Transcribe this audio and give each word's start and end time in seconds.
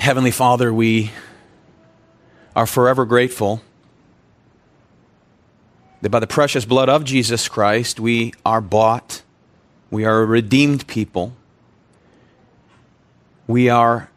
Heavenly 0.00 0.30
Father, 0.30 0.72
we 0.72 1.10
are 2.56 2.64
forever 2.64 3.04
grateful 3.04 3.60
that 6.00 6.08
by 6.08 6.20
the 6.20 6.26
precious 6.26 6.64
blood 6.64 6.88
of 6.88 7.04
Jesus 7.04 7.48
Christ, 7.48 8.00
we 8.00 8.32
are 8.42 8.62
bought, 8.62 9.20
we 9.90 10.06
are 10.06 10.22
a 10.22 10.24
redeemed 10.24 10.86
people, 10.86 11.34
we 13.46 13.68
are 13.68 14.08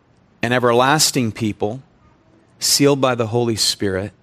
an 0.42 0.54
everlasting 0.54 1.34
people, 1.34 1.84
sealed 2.60 3.02
by 3.02 3.14
the 3.14 3.28
Holy 3.28 3.58
Spirit, 3.58 4.14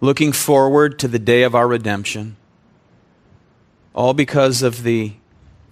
looking 0.00 0.30
forward 0.30 1.00
to 1.00 1.08
the 1.08 1.18
day 1.18 1.42
of 1.42 1.56
our 1.56 1.66
redemption, 1.66 2.36
all 3.92 4.14
because 4.14 4.62
of 4.62 4.84
the 4.84 5.14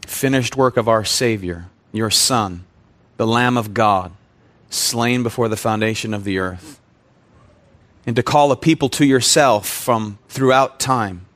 finished 0.09 0.57
work 0.57 0.77
of 0.77 0.89
our 0.89 1.05
Savior, 1.05 1.67
your 1.93 2.11
Son, 2.11 2.65
the 3.17 3.29
Lamb 3.29 3.57
of 3.57 3.73
God, 3.73 4.11
slain 4.73 5.23
before 5.23 5.49
the 5.49 5.57
foundation 5.57 6.15
of 6.15 6.25
the 6.25 6.39
earth 6.39 6.81
and 8.07 8.17
to 8.17 8.23
call 8.23 8.51
a 8.51 8.57
people 8.57 8.89
to 8.89 9.05
yourself 9.05 9.69
from 9.69 10.19
throughout 10.29 10.81
time, 10.81 11.27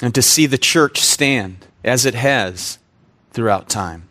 and 0.00 0.14
to 0.14 0.22
see 0.22 0.46
the 0.46 0.58
church 0.58 1.00
stand 1.00 1.66
as 1.82 2.06
it 2.06 2.14
has 2.14 2.78
throughout 3.32 3.68
time. 3.68 4.08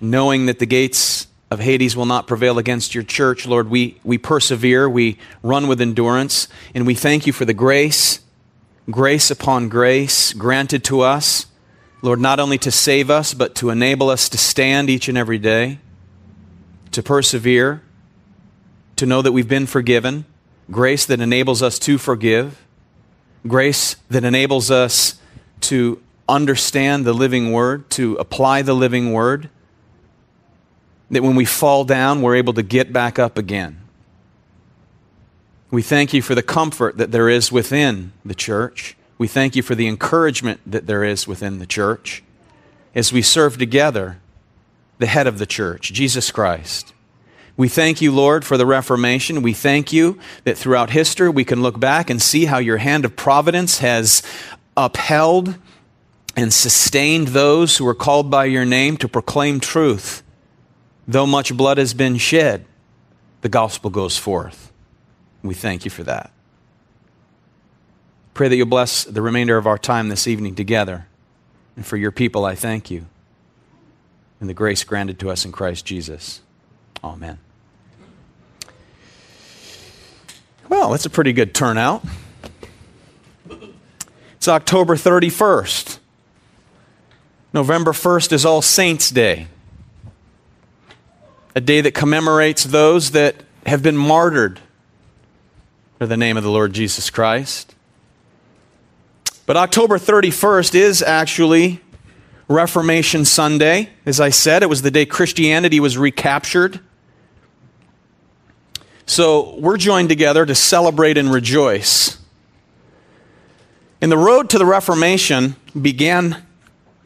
Knowing 0.00 0.46
that 0.46 0.58
the 0.58 0.66
gates 0.66 1.26
of 1.50 1.60
Hades 1.60 1.96
will 1.96 2.06
not 2.06 2.26
prevail 2.26 2.58
against 2.58 2.94
your 2.94 3.04
church, 3.04 3.46
Lord, 3.46 3.68
we, 3.68 3.98
we 4.04 4.16
persevere, 4.16 4.88
we 4.88 5.18
run 5.42 5.66
with 5.66 5.80
endurance, 5.80 6.48
and 6.74 6.86
we 6.86 6.94
thank 6.94 7.26
you 7.26 7.32
for 7.32 7.44
the 7.44 7.54
grace, 7.54 8.20
grace 8.90 9.30
upon 9.30 9.68
grace 9.68 10.32
granted 10.32 10.84
to 10.84 11.00
us, 11.00 11.46
Lord, 12.00 12.20
not 12.20 12.38
only 12.38 12.58
to 12.58 12.70
save 12.70 13.10
us, 13.10 13.34
but 13.34 13.54
to 13.56 13.70
enable 13.70 14.08
us 14.08 14.28
to 14.28 14.38
stand 14.38 14.88
each 14.88 15.08
and 15.08 15.18
every 15.18 15.38
day, 15.38 15.78
to 16.92 17.02
persevere 17.02 17.82
to 18.98 19.06
know 19.06 19.22
that 19.22 19.32
we've 19.32 19.48
been 19.48 19.66
forgiven, 19.66 20.24
grace 20.70 21.06
that 21.06 21.20
enables 21.20 21.62
us 21.62 21.78
to 21.78 21.98
forgive, 21.98 22.64
grace 23.46 23.96
that 24.10 24.24
enables 24.24 24.70
us 24.70 25.20
to 25.60 26.02
understand 26.28 27.04
the 27.04 27.12
living 27.12 27.52
word, 27.52 27.88
to 27.90 28.16
apply 28.16 28.62
the 28.62 28.74
living 28.74 29.12
word, 29.12 29.48
that 31.10 31.22
when 31.22 31.36
we 31.36 31.44
fall 31.44 31.84
down, 31.84 32.20
we're 32.20 32.36
able 32.36 32.52
to 32.52 32.62
get 32.62 32.92
back 32.92 33.18
up 33.18 33.38
again. 33.38 33.80
We 35.70 35.82
thank 35.82 36.12
you 36.12 36.20
for 36.20 36.34
the 36.34 36.42
comfort 36.42 36.96
that 36.98 37.12
there 37.12 37.28
is 37.28 37.52
within 37.52 38.12
the 38.24 38.34
church. 38.34 38.96
We 39.18 39.26
thank 39.26 39.56
you 39.56 39.62
for 39.62 39.74
the 39.74 39.88
encouragement 39.88 40.60
that 40.64 40.86
there 40.86 41.04
is 41.04 41.26
within 41.26 41.58
the 41.58 41.66
church 41.66 42.22
as 42.94 43.12
we 43.12 43.20
serve 43.20 43.58
together 43.58 44.20
the 44.98 45.06
head 45.06 45.26
of 45.26 45.38
the 45.38 45.46
church, 45.46 45.92
Jesus 45.92 46.30
Christ. 46.30 46.94
We 47.56 47.68
thank 47.68 48.00
you, 48.00 48.12
Lord, 48.12 48.44
for 48.44 48.56
the 48.56 48.66
Reformation. 48.66 49.42
We 49.42 49.52
thank 49.52 49.92
you 49.92 50.18
that 50.44 50.56
throughout 50.56 50.90
history 50.90 51.28
we 51.28 51.44
can 51.44 51.60
look 51.60 51.80
back 51.80 52.08
and 52.08 52.22
see 52.22 52.44
how 52.44 52.58
your 52.58 52.76
hand 52.76 53.04
of 53.04 53.16
providence 53.16 53.78
has 53.78 54.22
upheld 54.76 55.56
and 56.36 56.52
sustained 56.52 57.28
those 57.28 57.76
who 57.76 57.86
are 57.88 57.96
called 57.96 58.30
by 58.30 58.44
your 58.44 58.64
name 58.64 58.96
to 58.98 59.08
proclaim 59.08 59.58
truth. 59.58 60.22
Though 61.08 61.26
much 61.26 61.56
blood 61.56 61.78
has 61.78 61.94
been 61.94 62.16
shed, 62.16 62.64
the 63.40 63.48
gospel 63.48 63.90
goes 63.90 64.16
forth. 64.16 64.72
We 65.42 65.54
thank 65.54 65.84
you 65.84 65.90
for 65.90 66.04
that. 66.04 66.30
Pray 68.38 68.46
that 68.46 68.54
you'll 68.54 68.66
bless 68.66 69.02
the 69.02 69.20
remainder 69.20 69.56
of 69.56 69.66
our 69.66 69.76
time 69.76 70.10
this 70.10 70.28
evening 70.28 70.54
together. 70.54 71.08
And 71.74 71.84
for 71.84 71.96
your 71.96 72.12
people, 72.12 72.44
I 72.44 72.54
thank 72.54 72.88
you. 72.88 73.06
And 74.38 74.48
the 74.48 74.54
grace 74.54 74.84
granted 74.84 75.18
to 75.18 75.30
us 75.30 75.44
in 75.44 75.50
Christ 75.50 75.84
Jesus. 75.84 76.40
Amen. 77.02 77.40
Well, 80.68 80.92
that's 80.92 81.04
a 81.04 81.10
pretty 81.10 81.32
good 81.32 81.52
turnout. 81.52 82.04
It's 84.36 84.46
October 84.46 84.94
31st. 84.94 85.98
November 87.52 87.90
1st 87.90 88.32
is 88.32 88.44
All 88.44 88.62
Saints' 88.62 89.10
Day, 89.10 89.48
a 91.56 91.60
day 91.60 91.80
that 91.80 91.92
commemorates 91.92 92.62
those 92.62 93.10
that 93.10 93.34
have 93.66 93.82
been 93.82 93.96
martyred 93.96 94.60
for 95.98 96.06
the 96.06 96.16
name 96.16 96.36
of 96.36 96.44
the 96.44 96.52
Lord 96.52 96.72
Jesus 96.72 97.10
Christ. 97.10 97.74
But 99.48 99.56
October 99.56 99.98
31st 99.98 100.76
is 100.76 101.02
actually 101.02 101.80
Reformation 102.46 103.24
Sunday. 103.24 103.90
As 104.06 104.20
I 104.20 104.30
said, 104.30 104.62
it 104.62 104.68
was 104.68 104.82
the 104.82 104.92
day 104.92 105.06
Christianity 105.06 105.80
was 105.80 105.98
recaptured 105.98 106.78
so 109.08 109.56
we're 109.56 109.78
joined 109.78 110.10
together 110.10 110.44
to 110.44 110.54
celebrate 110.54 111.16
and 111.16 111.32
rejoice. 111.32 112.18
And 114.02 114.12
the 114.12 114.18
road 114.18 114.50
to 114.50 114.58
the 114.58 114.66
Reformation 114.66 115.56
began 115.80 116.44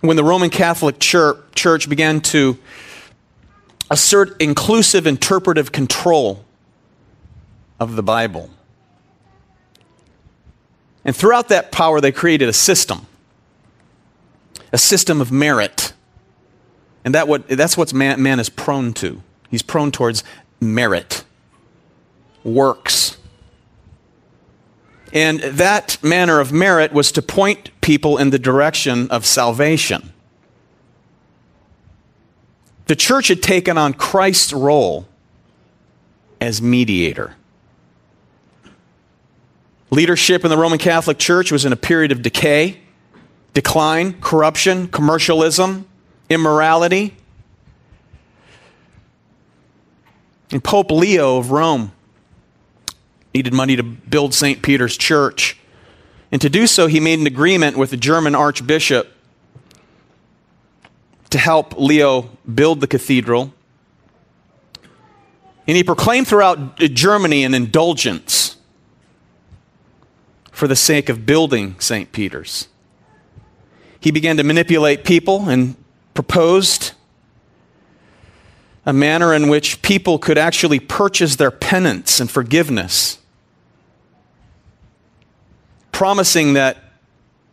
when 0.00 0.16
the 0.16 0.25
Roman 0.25 0.50
Catholic 0.50 0.98
Church, 0.98 1.88
began 1.88 2.20
to 2.20 2.58
assert 3.88 4.42
inclusive 4.42 5.06
interpretive 5.06 5.70
control 5.70 6.44
of 7.78 7.94
the 7.94 8.02
Bible. 8.02 8.50
And 11.04 11.14
throughout 11.16 11.48
that 11.48 11.72
power, 11.72 12.00
they 12.00 12.12
created 12.12 12.48
a 12.48 12.52
system, 12.52 13.06
a 14.72 14.78
system 14.78 15.20
of 15.20 15.32
merit. 15.32 15.92
And 17.04 17.14
that 17.14 17.26
what, 17.26 17.48
that's 17.48 17.76
what 17.76 17.92
man, 17.92 18.22
man 18.22 18.38
is 18.38 18.48
prone 18.48 18.92
to. 18.94 19.22
He's 19.50 19.62
prone 19.62 19.90
towards 19.90 20.22
merit 20.60 21.24
works. 22.44 23.16
And 25.12 25.40
that 25.40 26.02
manner 26.02 26.40
of 26.40 26.52
merit 26.52 26.92
was 26.92 27.12
to 27.12 27.22
point 27.22 27.70
people 27.80 28.16
in 28.16 28.30
the 28.30 28.38
direction 28.38 29.10
of 29.10 29.26
salvation. 29.26 30.12
The 32.86 32.96
church 32.96 33.28
had 33.28 33.42
taken 33.42 33.76
on 33.76 33.94
Christ's 33.94 34.52
role 34.52 35.06
as 36.40 36.62
mediator. 36.62 37.36
Leadership 39.92 40.42
in 40.42 40.48
the 40.48 40.56
Roman 40.56 40.78
Catholic 40.78 41.19
Church 41.19 41.53
was 41.53 41.66
in 41.66 41.72
a 41.72 41.76
period 41.76 42.12
of 42.12 42.22
decay, 42.22 42.80
decline, 43.53 44.19
corruption, 44.22 44.88
commercialism, 44.88 45.86
immorality. 46.30 47.14
And 50.50 50.64
Pope 50.64 50.91
Leo 50.91 51.36
of 51.36 51.50
Rome 51.50 51.92
needed 53.34 53.52
money 53.52 53.76
to 53.76 53.82
build 53.82 54.32
St. 54.32 54.62
Peter's 54.62 54.97
Church. 54.97 55.58
And 56.32 56.41
to 56.41 56.48
do 56.48 56.66
so, 56.66 56.86
he 56.86 56.98
made 56.98 57.19
an 57.19 57.26
agreement 57.26 57.76
with 57.76 57.91
the 57.91 57.98
German 57.98 58.34
archbishop 58.34 59.12
to 61.28 61.36
help 61.36 61.78
Leo 61.78 62.31
build 62.54 62.81
the 62.81 62.86
cathedral. 62.86 63.52
And 65.66 65.76
he 65.76 65.84
proclaimed 65.84 66.28
throughout 66.28 66.78
Germany 66.78 67.44
an 67.44 67.52
indulgence 67.52 68.56
for 70.62 70.68
the 70.68 70.76
sake 70.76 71.08
of 71.08 71.26
building 71.26 71.74
St. 71.80 72.12
Peter's. 72.12 72.68
He 73.98 74.12
began 74.12 74.36
to 74.36 74.44
manipulate 74.44 75.02
people 75.02 75.48
and 75.48 75.74
proposed 76.14 76.92
a 78.86 78.92
manner 78.92 79.34
in 79.34 79.48
which 79.48 79.82
people 79.82 80.20
could 80.20 80.38
actually 80.38 80.78
purchase 80.78 81.34
their 81.34 81.50
penance 81.50 82.20
and 82.20 82.30
forgiveness 82.30 83.18
promising 85.90 86.52
that 86.52 86.92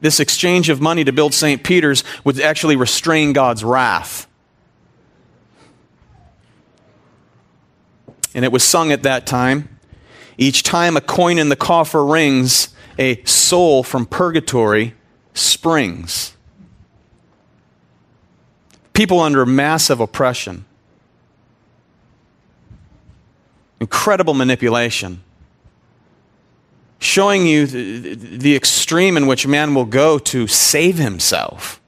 this 0.01 0.19
exchange 0.19 0.69
of 0.69 0.79
money 0.79 1.03
to 1.03 1.11
build 1.11 1.33
St. 1.33 1.63
Peter's 1.63 2.03
would 2.23 2.39
actually 2.39 2.75
restrain 2.75 3.33
God's 3.33 3.63
wrath. 3.63 4.27
And 8.35 8.45
it 8.45 8.51
was 8.51 8.63
sung 8.63 8.91
at 8.91 9.01
that 9.01 9.25
time. 9.25 9.79
Each 10.37 10.61
time 10.61 10.95
a 10.95 11.01
coin 11.01 11.39
in 11.39 11.49
the 11.49 11.55
coffer 11.55 12.05
rings, 12.05 12.75
a 12.99 13.23
soul 13.23 13.81
from 13.81 14.05
purgatory 14.05 14.93
springs. 15.33 16.35
People 18.93 19.19
under 19.21 19.45
massive 19.45 19.99
oppression, 19.99 20.65
incredible 23.79 24.33
manipulation 24.35 25.23
showing 26.99 27.47
you 27.47 27.65
the, 27.65 28.15
the 28.15 28.55
extreme 28.55 29.15
in 29.15 29.25
which 29.25 29.47
man 29.47 29.73
will 29.73 29.85
go 29.85 30.19
to 30.19 30.47
save 30.47 30.97
himself. 30.97 31.79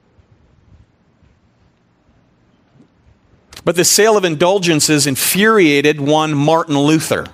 But 3.64 3.76
the 3.76 3.84
sale 3.84 4.16
of 4.16 4.24
indulgences 4.24 5.06
infuriated 5.06 6.00
one 6.00 6.34
Martin 6.34 6.78
Luther, 6.78 7.26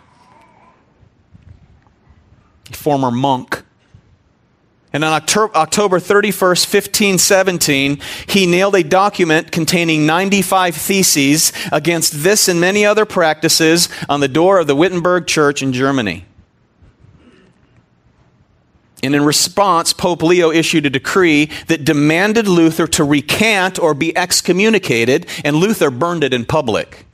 a 2.68 2.74
former 2.74 3.12
monk. 3.12 3.62
And 4.92 5.04
on 5.04 5.12
October 5.12 5.98
31st, 5.98 6.72
1517, 6.72 8.00
he 8.26 8.46
nailed 8.46 8.74
a 8.74 8.82
document 8.82 9.52
containing 9.52 10.06
95 10.06 10.74
theses 10.74 11.52
against 11.70 12.22
this 12.22 12.48
and 12.48 12.58
many 12.58 12.86
other 12.86 13.04
practices 13.04 13.90
on 14.08 14.20
the 14.20 14.28
door 14.28 14.58
of 14.58 14.66
the 14.66 14.74
Wittenberg 14.74 15.26
Church 15.26 15.62
in 15.62 15.74
Germany. 15.74 16.24
And 19.02 19.14
in 19.14 19.24
response, 19.24 19.92
Pope 19.92 20.22
Leo 20.22 20.50
issued 20.50 20.86
a 20.86 20.90
decree 20.90 21.50
that 21.66 21.84
demanded 21.84 22.48
Luther 22.48 22.86
to 22.88 23.04
recant 23.04 23.78
or 23.78 23.92
be 23.94 24.16
excommunicated, 24.16 25.26
and 25.44 25.54
Luther 25.56 25.90
burned 25.90 26.24
it 26.24 26.32
in 26.32 26.46
public. 26.46 27.04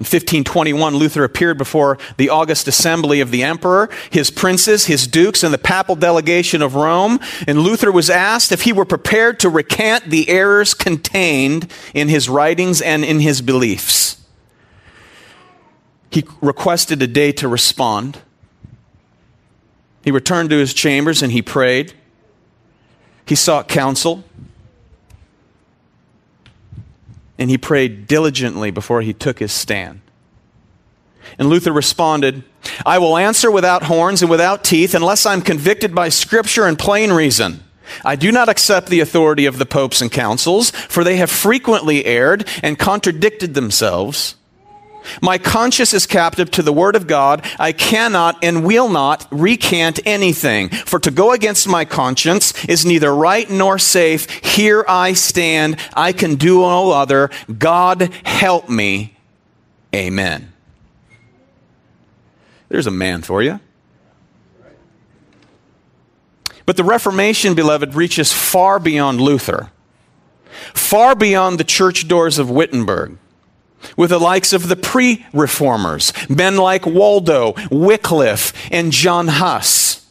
In 0.00 0.04
1521, 0.04 0.94
Luther 0.94 1.24
appeared 1.24 1.58
before 1.58 1.98
the 2.16 2.30
August 2.30 2.66
Assembly 2.66 3.20
of 3.20 3.30
the 3.30 3.42
Emperor, 3.42 3.90
his 4.08 4.30
princes, 4.30 4.86
his 4.86 5.06
dukes, 5.06 5.42
and 5.42 5.52
the 5.52 5.58
papal 5.58 5.94
delegation 5.94 6.62
of 6.62 6.74
Rome. 6.74 7.20
And 7.46 7.60
Luther 7.60 7.92
was 7.92 8.08
asked 8.08 8.50
if 8.50 8.62
he 8.62 8.72
were 8.72 8.86
prepared 8.86 9.38
to 9.40 9.50
recant 9.50 10.06
the 10.06 10.30
errors 10.30 10.72
contained 10.72 11.70
in 11.92 12.08
his 12.08 12.30
writings 12.30 12.80
and 12.80 13.04
in 13.04 13.20
his 13.20 13.42
beliefs. 13.42 14.24
He 16.10 16.24
requested 16.40 17.02
a 17.02 17.06
day 17.06 17.30
to 17.32 17.46
respond. 17.46 18.20
He 20.02 20.10
returned 20.10 20.48
to 20.48 20.56
his 20.56 20.72
chambers 20.72 21.22
and 21.22 21.30
he 21.30 21.42
prayed. 21.42 21.92
He 23.26 23.34
sought 23.34 23.68
counsel. 23.68 24.24
And 27.40 27.50
he 27.50 27.58
prayed 27.58 28.06
diligently 28.06 28.70
before 28.70 29.00
he 29.00 29.14
took 29.14 29.38
his 29.38 29.50
stand. 29.50 30.02
And 31.38 31.48
Luther 31.48 31.72
responded, 31.72 32.44
I 32.84 32.98
will 32.98 33.16
answer 33.16 33.50
without 33.50 33.84
horns 33.84 34.20
and 34.20 34.30
without 34.30 34.62
teeth 34.62 34.94
unless 34.94 35.24
I'm 35.24 35.40
convicted 35.40 35.94
by 35.94 36.10
scripture 36.10 36.66
and 36.66 36.78
plain 36.78 37.12
reason. 37.12 37.64
I 38.04 38.14
do 38.14 38.30
not 38.30 38.48
accept 38.48 38.88
the 38.88 39.00
authority 39.00 39.46
of 39.46 39.58
the 39.58 39.66
popes 39.66 40.00
and 40.00 40.12
councils, 40.12 40.70
for 40.70 41.02
they 41.02 41.16
have 41.16 41.30
frequently 41.30 42.04
erred 42.04 42.46
and 42.62 42.78
contradicted 42.78 43.54
themselves. 43.54 44.36
My 45.20 45.38
conscience 45.38 45.94
is 45.94 46.06
captive 46.06 46.50
to 46.52 46.62
the 46.62 46.72
word 46.72 46.96
of 46.96 47.06
God. 47.06 47.44
I 47.58 47.72
cannot 47.72 48.42
and 48.42 48.64
will 48.64 48.88
not 48.88 49.26
recant 49.30 50.00
anything. 50.06 50.68
For 50.68 50.98
to 51.00 51.10
go 51.10 51.32
against 51.32 51.68
my 51.68 51.84
conscience 51.84 52.64
is 52.64 52.84
neither 52.84 53.14
right 53.14 53.48
nor 53.50 53.78
safe. 53.78 54.28
Here 54.44 54.84
I 54.88 55.12
stand. 55.12 55.78
I 55.94 56.12
can 56.12 56.36
do 56.36 56.60
no 56.60 56.90
other. 56.90 57.30
God 57.58 58.12
help 58.24 58.68
me. 58.68 59.16
Amen. 59.94 60.52
There's 62.68 62.86
a 62.86 62.92
man 62.92 63.22
for 63.22 63.42
you. 63.42 63.60
But 66.66 66.76
the 66.76 66.84
Reformation, 66.84 67.54
beloved, 67.54 67.94
reaches 67.94 68.32
far 68.32 68.78
beyond 68.78 69.20
Luther, 69.20 69.70
far 70.72 71.16
beyond 71.16 71.58
the 71.58 71.64
church 71.64 72.06
doors 72.06 72.38
of 72.38 72.48
Wittenberg 72.48 73.18
with 73.96 74.10
the 74.10 74.18
likes 74.18 74.52
of 74.52 74.68
the 74.68 74.76
pre 74.76 75.26
reformers, 75.32 76.12
men 76.28 76.56
like 76.56 76.86
Waldo, 76.86 77.54
Wycliffe, 77.70 78.52
and 78.72 78.92
John 78.92 79.28
Huss. 79.28 80.06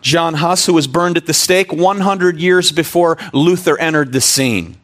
John 0.00 0.34
Huss, 0.34 0.66
who 0.66 0.74
was 0.74 0.86
burned 0.86 1.16
at 1.16 1.26
the 1.26 1.34
stake 1.34 1.72
100 1.72 2.38
years 2.38 2.72
before 2.72 3.18
Luther 3.32 3.78
entered 3.78 4.12
the 4.12 4.20
scene. 4.20 4.76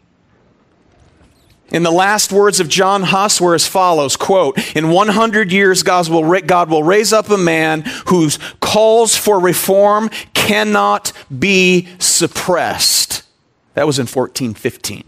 In 1.68 1.82
the 1.82 1.90
last 1.90 2.32
words 2.32 2.60
of 2.60 2.68
John 2.68 3.02
Huss 3.02 3.40
were 3.40 3.54
as 3.54 3.66
follows 3.66 4.16
quote, 4.16 4.76
In 4.76 4.90
100 4.90 5.50
years, 5.50 5.82
God 5.82 6.08
will, 6.08 6.40
God 6.42 6.70
will 6.70 6.84
raise 6.84 7.12
up 7.12 7.28
a 7.28 7.36
man 7.36 7.82
whose 8.06 8.38
calls 8.60 9.16
for 9.16 9.40
reform 9.40 10.10
cannot 10.32 11.12
be 11.36 11.88
suppressed. 11.98 13.24
That 13.74 13.86
was 13.86 13.98
in 13.98 14.04
1415. 14.04 15.04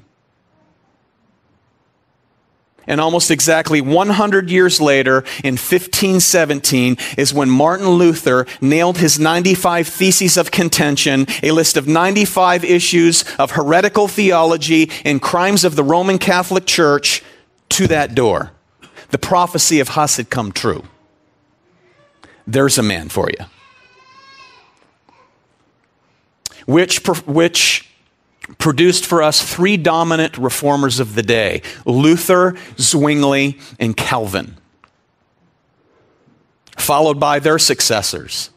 And 2.89 3.01
almost 3.01 3.31
exactly 3.31 3.81
100 3.81 4.51
years 4.51 4.81
later, 4.81 5.19
in 5.45 5.55
1517, 5.55 6.97
is 7.17 7.33
when 7.33 7.51
Martin 7.51 7.91
Luther 7.91 8.47
nailed 8.61 8.99
his 8.99 9.21
95 9.21 9.87
Theses 9.87 10.37
of 10.37 10.51
Contention, 10.51 11.27
a 11.43 11.53
list 11.53 11.77
of 11.77 11.87
95 11.87 12.65
issues 12.65 13.25
of 13.39 13.53
heretical 13.53 14.09
theology 14.09 14.91
and 15.05 15.23
crimes 15.23 15.65
of 15.65 15.77
the 15.77 15.85
Roman 15.85 16.19
Catholic 16.19 16.67
Church, 16.67 17.23
to 17.69 17.87
that 17.87 18.15
door. 18.15 18.53
The 19.11 19.19
prophecy 19.19 19.81
of 19.81 19.89
Huss 19.89 20.17
had 20.17 20.31
come 20.31 20.53
true. 20.53 20.85
There's 22.47 22.79
a 22.79 22.83
man 22.83 23.11
for 23.11 23.29
you. 23.31 23.45
Which, 26.67 27.07
which 27.27 27.88
produced 28.57 29.05
for 29.05 29.23
us 29.23 29.43
three 29.43 29.77
dominant 29.77 30.39
reformers 30.39 31.01
of 31.01 31.15
the 31.15 31.23
day 31.23 31.63
Luther, 31.85 32.57
Zwingli, 32.79 33.59
and 33.79 33.97
Calvin, 33.97 34.57
followed 36.77 37.21
by 37.21 37.39
their 37.39 37.59
successors 37.59 38.51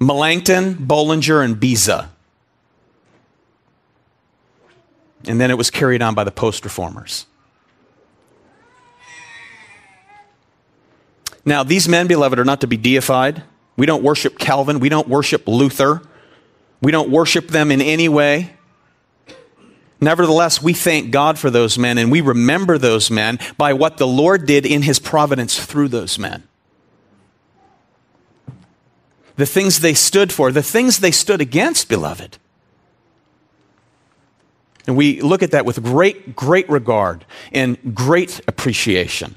Melanchthon, 0.00 0.74
Bullinger, 0.74 1.42
and 1.42 1.58
Beza. 1.58 2.10
And 5.28 5.40
then 5.40 5.50
it 5.50 5.58
was 5.58 5.70
carried 5.70 6.02
on 6.02 6.14
by 6.14 6.24
the 6.24 6.30
post 6.30 6.64
reformers. 6.64 7.26
Now, 11.44 11.62
these 11.62 11.88
men, 11.88 12.06
beloved, 12.06 12.38
are 12.38 12.44
not 12.44 12.60
to 12.62 12.66
be 12.66 12.76
deified. 12.76 13.42
We 13.76 13.86
don't 13.86 14.02
worship 14.02 14.38
Calvin. 14.38 14.80
We 14.80 14.88
don't 14.88 15.08
worship 15.08 15.46
Luther. 15.46 16.02
We 16.82 16.92
don't 16.92 17.08
worship 17.08 17.48
them 17.48 17.70
in 17.70 17.80
any 17.80 18.08
way. 18.08 18.55
Nevertheless, 20.00 20.62
we 20.62 20.74
thank 20.74 21.10
God 21.10 21.38
for 21.38 21.50
those 21.50 21.78
men 21.78 21.96
and 21.96 22.10
we 22.12 22.20
remember 22.20 22.76
those 22.76 23.10
men 23.10 23.38
by 23.56 23.72
what 23.72 23.96
the 23.96 24.06
Lord 24.06 24.46
did 24.46 24.66
in 24.66 24.82
his 24.82 24.98
providence 24.98 25.64
through 25.64 25.88
those 25.88 26.18
men. 26.18 26.42
The 29.36 29.46
things 29.46 29.80
they 29.80 29.94
stood 29.94 30.32
for, 30.32 30.52
the 30.52 30.62
things 30.62 30.98
they 30.98 31.10
stood 31.10 31.40
against, 31.40 31.88
beloved. 31.88 32.38
And 34.86 34.96
we 34.96 35.20
look 35.20 35.42
at 35.42 35.50
that 35.50 35.66
with 35.66 35.82
great, 35.82 36.36
great 36.36 36.68
regard 36.68 37.24
and 37.52 37.94
great 37.94 38.40
appreciation. 38.46 39.34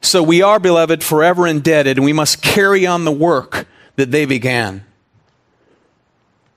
So 0.00 0.22
we 0.22 0.42
are, 0.42 0.58
beloved, 0.58 1.04
forever 1.04 1.46
indebted, 1.46 1.96
and 1.96 2.04
we 2.04 2.12
must 2.12 2.42
carry 2.42 2.86
on 2.86 3.04
the 3.04 3.12
work 3.12 3.66
that 3.96 4.10
they 4.10 4.24
began. 4.24 4.84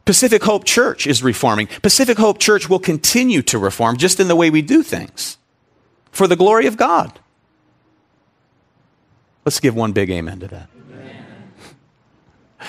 Pacific 0.05 0.43
Hope 0.43 0.65
Church 0.65 1.07
is 1.07 1.23
reforming. 1.23 1.67
Pacific 1.67 2.17
Hope 2.17 2.39
Church 2.39 2.69
will 2.69 2.79
continue 2.79 3.41
to 3.43 3.57
reform 3.57 3.97
just 3.97 4.19
in 4.19 4.27
the 4.27 4.35
way 4.35 4.49
we 4.49 4.61
do 4.61 4.83
things 4.83 5.37
for 6.11 6.27
the 6.27 6.35
glory 6.35 6.67
of 6.67 6.77
God. 6.77 7.19
Let's 9.43 9.59
give 9.59 9.75
one 9.75 9.91
big 9.91 10.09
amen 10.09 10.39
to 10.39 10.47
that. 10.47 10.69
Amen. 10.89 11.25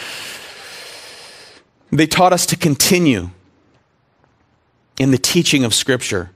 They 1.93 2.09
taught 2.09 2.33
us 2.33 2.47
to 2.47 2.57
continue 2.57 3.31
in 4.99 5.13
the 5.13 5.19
teaching 5.19 5.65
of 5.65 5.73
Scripture, 5.73 6.31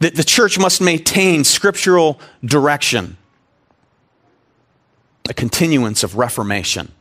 that 0.00 0.16
the 0.16 0.24
church 0.24 0.58
must 0.58 0.80
maintain 0.80 1.44
scriptural 1.44 2.18
direction, 2.44 3.16
a 5.28 5.34
continuance 5.34 6.02
of 6.02 6.16
reformation. 6.16 6.92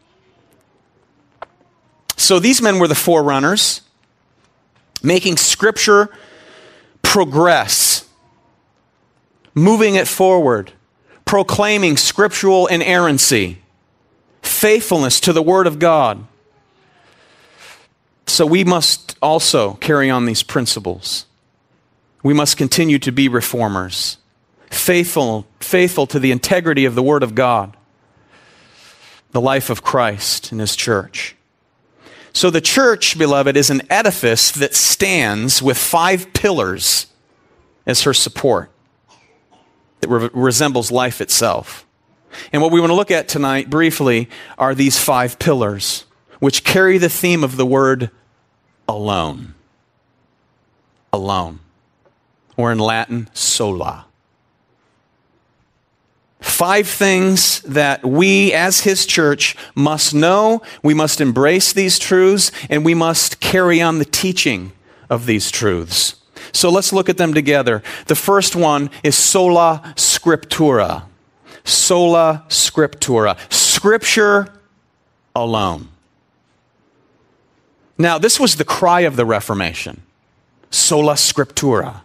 So 2.21 2.37
these 2.37 2.61
men 2.61 2.77
were 2.77 2.87
the 2.87 2.93
forerunners, 2.93 3.81
making 5.01 5.37
Scripture 5.37 6.07
progress, 7.01 8.07
moving 9.55 9.95
it 9.95 10.07
forward, 10.07 10.71
proclaiming 11.25 11.97
scriptural 11.97 12.67
inerrancy, 12.67 13.63
faithfulness 14.43 15.19
to 15.21 15.33
the 15.33 15.41
Word 15.41 15.65
of 15.65 15.79
God. 15.79 16.27
So 18.27 18.45
we 18.45 18.63
must 18.63 19.17
also 19.19 19.73
carry 19.73 20.11
on 20.11 20.25
these 20.25 20.43
principles. 20.43 21.25
We 22.21 22.35
must 22.35 22.55
continue 22.55 22.99
to 22.99 23.11
be 23.11 23.29
reformers, 23.29 24.17
faithful, 24.69 25.47
faithful 25.59 26.05
to 26.05 26.19
the 26.19 26.31
integrity 26.31 26.85
of 26.85 26.93
the 26.93 27.03
Word 27.03 27.23
of 27.23 27.33
God, 27.33 27.75
the 29.31 29.41
life 29.41 29.71
of 29.71 29.81
Christ 29.81 30.51
and 30.51 30.61
His 30.61 30.75
church. 30.75 31.35
So 32.33 32.49
the 32.49 32.61
church, 32.61 33.17
beloved, 33.17 33.57
is 33.57 33.69
an 33.69 33.81
edifice 33.89 34.51
that 34.51 34.73
stands 34.73 35.61
with 35.61 35.77
five 35.77 36.33
pillars 36.33 37.07
as 37.85 38.03
her 38.03 38.13
support 38.13 38.71
that 39.99 40.09
re- 40.09 40.29
resembles 40.33 40.91
life 40.91 41.21
itself. 41.21 41.85
And 42.53 42.61
what 42.61 42.71
we 42.71 42.79
want 42.79 42.91
to 42.91 42.95
look 42.95 43.11
at 43.11 43.27
tonight 43.27 43.69
briefly 43.69 44.29
are 44.57 44.73
these 44.73 44.97
five 44.97 45.39
pillars, 45.39 46.05
which 46.39 46.63
carry 46.63 46.97
the 46.97 47.09
theme 47.09 47.43
of 47.43 47.57
the 47.57 47.65
word 47.65 48.09
alone. 48.87 49.53
Alone. 51.11 51.59
Or 52.55 52.71
in 52.71 52.79
Latin, 52.79 53.29
sola. 53.33 54.05
Five 56.41 56.87
things 56.87 57.61
that 57.61 58.03
we 58.03 58.51
as 58.51 58.81
his 58.81 59.05
church 59.05 59.55
must 59.75 60.13
know, 60.13 60.61
we 60.83 60.93
must 60.93 61.21
embrace 61.21 61.71
these 61.71 61.99
truths, 61.99 62.51
and 62.69 62.83
we 62.83 62.93
must 62.93 63.39
carry 63.39 63.79
on 63.79 63.99
the 63.99 64.05
teaching 64.05 64.73
of 65.09 65.27
these 65.27 65.51
truths. 65.51 66.15
So 66.51 66.69
let's 66.69 66.91
look 66.91 67.07
at 67.09 67.17
them 67.17 67.33
together. 67.33 67.83
The 68.07 68.15
first 68.15 68.55
one 68.55 68.89
is 69.03 69.15
sola 69.15 69.93
scriptura. 69.95 71.03
Sola 71.63 72.43
scriptura. 72.49 73.37
Scripture 73.53 74.47
alone. 75.35 75.89
Now, 77.97 78.17
this 78.17 78.39
was 78.39 78.55
the 78.55 78.65
cry 78.65 79.01
of 79.01 79.15
the 79.15 79.25
Reformation 79.25 80.01
sola 80.71 81.13
scriptura. 81.13 82.01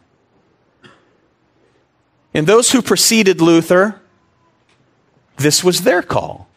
And 2.35 2.47
those 2.47 2.73
who 2.73 2.83
preceded 2.83 3.41
Luther, 3.41 4.01
this 5.37 5.63
was 5.63 5.83
their 5.83 6.03
call. 6.03 6.49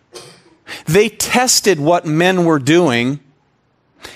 They 0.86 1.10
tested 1.10 1.80
what 1.80 2.06
men 2.06 2.46
were 2.46 2.60
doing. 2.60 3.20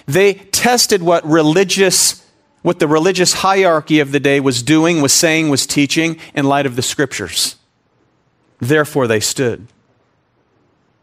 They 0.06 0.34
tested 0.34 1.02
what 1.02 1.26
religious 1.26 2.24
what 2.64 2.80
the 2.80 2.88
religious 2.88 3.34
hierarchy 3.34 4.00
of 4.00 4.14
the 4.14 4.22
day 4.22 4.40
was 4.40 4.64
doing, 4.64 5.02
was 5.02 5.12
saying, 5.12 5.50
was 5.50 5.68
teaching 5.68 6.18
in 6.34 6.46
light 6.46 6.66
of 6.66 6.78
the 6.78 6.82
scriptures. 6.82 7.58
Therefore 8.60 9.06
they 9.06 9.20
stood. 9.20 9.68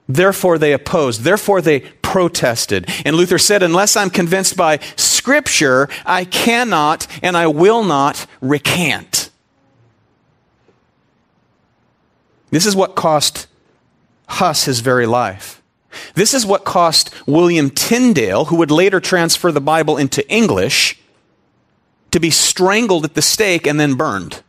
Therefore 0.09 0.57
they 0.57 0.73
opposed. 0.73 1.21
Therefore 1.21 1.61
they 1.61 1.81
protested. 1.81 2.89
And 3.05 3.15
Luther 3.15 3.37
said, 3.37 3.63
unless 3.63 3.95
I'm 3.95 4.09
convinced 4.09 4.57
by 4.57 4.79
scripture, 4.97 5.89
I 6.07 6.25
cannot 6.25 7.07
and 7.23 7.37
I 7.37 7.47
will 7.47 7.85
not 7.85 8.27
recant. 8.41 9.29
This 12.51 12.65
is 12.65 12.75
what 12.75 12.97
cost 12.97 13.47
Huss 14.31 14.65
his 14.65 14.81
very 14.81 15.07
life. 15.07 15.61
This 16.15 16.35
is 16.35 16.47
what 16.47 16.65
cost 16.65 17.11
William 17.27 17.69
Tyndale, 17.69 18.47
who 18.47 18.57
would 18.57 18.71
later 18.71 19.01
transfer 19.01 19.51
the 19.51 19.61
Bible 19.61 19.97
into 19.97 20.27
English, 20.31 20.99
to 22.13 22.21
be 22.21 22.31
strangled 22.31 23.05
at 23.05 23.15
the 23.15 23.23
stake 23.23 23.67
and 23.67 23.79
then 23.79 23.95
burned. 23.95 24.43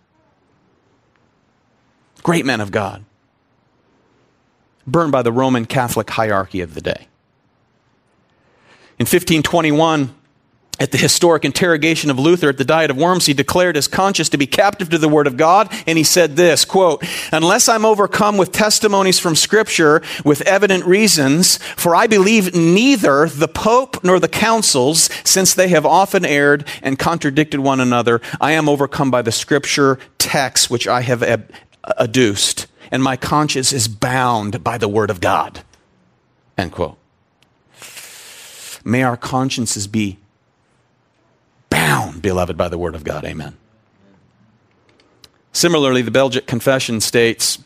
Great 2.22 2.46
men 2.46 2.62
of 2.62 2.72
God. 2.72 3.04
Burned 4.86 5.12
by 5.12 5.24
the 5.24 5.32
Roman 5.32 5.66
Catholic 5.66 6.12
hierarchy 6.12 6.62
of 6.62 6.76
the 6.76 6.82
day. 6.82 7.08
In 9.00 9.06
1521, 9.06 10.14
at 10.82 10.90
the 10.90 10.98
historic 10.98 11.46
interrogation 11.46 12.10
of 12.10 12.18
Luther 12.18 12.50
at 12.50 12.58
the 12.58 12.66
Diet 12.66 12.90
of 12.90 12.98
Worms, 12.98 13.28
he 13.28 13.36
declared 13.36 13.76
his 13.76 13.88
conscience 13.88 14.30
to 14.30 14.38
be 14.38 14.48
captive 14.48 14.90
to 14.90 14.98
the 14.98 15.08
Word 15.08 15.28
of 15.28 15.38
God, 15.38 15.72
and 15.86 15.96
he 15.96 16.04
said 16.04 16.36
this, 16.36 16.66
quote, 16.66 17.06
Unless 17.32 17.70
I'm 17.70 17.86
overcome 17.86 18.36
with 18.36 18.52
testimonies 18.52 19.20
from 19.20 19.36
Scripture 19.36 20.02
with 20.26 20.42
evident 20.42 20.84
reasons, 20.86 21.58
for 21.76 21.96
I 21.96 22.08
believe 22.08 22.56
neither 22.56 23.28
the 23.28 23.48
Pope 23.48 24.04
nor 24.04 24.20
the 24.20 24.28
councils, 24.28 25.08
since 25.24 25.54
they 25.54 25.68
have 25.68 25.86
often 25.86 26.26
erred 26.26 26.68
and 26.82 26.98
contradicted 26.98 27.60
one 27.60 27.80
another, 27.80 28.20
I 28.42 28.54
am 28.54 28.68
overcome 28.68 29.12
by 29.12 29.22
the 29.22 29.32
Scripture 29.32 30.00
text 30.18 30.72
which 30.72 30.88
I 30.88 31.02
have 31.02 31.22
adduced, 31.84 32.66
and 32.90 33.04
my 33.04 33.18
conscience 33.18 33.72
is 33.72 33.88
bound 33.88 34.64
by 34.64 34.80
the 34.80 34.90
Word 34.90 35.12
of 35.12 35.22
God. 35.22 35.62
End 36.58 36.72
quote. 36.72 36.98
May 38.84 39.04
our 39.04 39.16
consciences 39.16 39.86
be 39.86 40.18
bound, 41.72 42.22
beloved, 42.22 42.56
by 42.56 42.68
the 42.68 42.78
Word 42.78 42.94
of 42.94 43.04
God. 43.04 43.26
Amen. 43.26 43.58
Similarly, 45.52 46.04
the 46.04 46.12
Belgic 46.12 46.46
Confession 46.46 47.02
states 47.02 47.58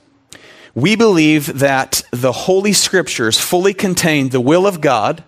We 0.73 0.95
believe 0.95 1.59
that 1.59 2.03
the 2.11 2.31
Holy 2.31 2.71
Scriptures 2.71 3.37
fully 3.37 3.73
contain 3.73 4.29
the 4.29 4.39
will 4.39 4.65
of 4.65 4.79
God, 4.79 5.25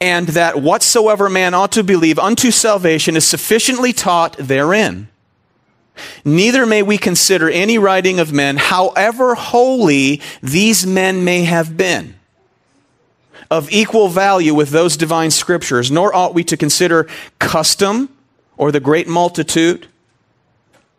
and 0.00 0.28
that 0.28 0.62
whatsoever 0.62 1.28
man 1.28 1.52
ought 1.52 1.72
to 1.72 1.84
believe 1.84 2.18
unto 2.18 2.50
salvation 2.50 3.16
is 3.16 3.26
sufficiently 3.26 3.92
taught 3.92 4.36
therein. 4.38 5.08
Neither 6.24 6.64
may 6.64 6.82
we 6.82 6.96
consider 6.96 7.50
any 7.50 7.76
writing 7.76 8.18
of 8.18 8.32
men, 8.32 8.56
however 8.56 9.34
holy 9.34 10.22
these 10.42 10.86
men 10.86 11.24
may 11.24 11.42
have 11.42 11.76
been 11.76 12.19
of 13.50 13.70
equal 13.70 14.08
value 14.08 14.54
with 14.54 14.70
those 14.70 14.96
divine 14.96 15.30
scriptures, 15.30 15.90
nor 15.90 16.14
ought 16.14 16.34
we 16.34 16.44
to 16.44 16.56
consider 16.56 17.08
custom 17.38 18.08
or 18.56 18.72
the 18.72 18.80
great 18.80 19.08
multitude 19.08 19.86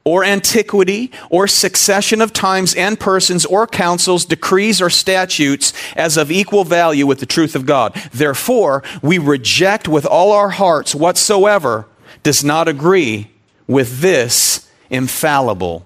or 0.04 0.24
antiquity 0.24 1.12
or 1.30 1.48
succession 1.48 2.22
of 2.22 2.34
times 2.34 2.74
and 2.74 3.00
persons 3.00 3.46
or 3.46 3.68
councils, 3.68 4.26
decrees 4.26 4.82
or 4.82 4.90
statutes 4.90 5.74
as 5.96 6.18
of 6.18 6.32
equal 6.32 6.64
value 6.64 7.06
with 7.06 7.20
the 7.20 7.26
truth 7.26 7.56
of 7.56 7.66
God. 7.66 7.94
Therefore, 8.12 8.84
we 9.02 9.18
reject 9.18 9.88
with 9.88 10.06
all 10.06 10.32
our 10.32 10.50
hearts 10.50 10.96
whatsoever 10.96 11.86
does 12.24 12.44
not 12.44 12.68
agree 12.68 13.30
with 13.68 14.00
this 14.00 14.70
infallible 14.90 15.86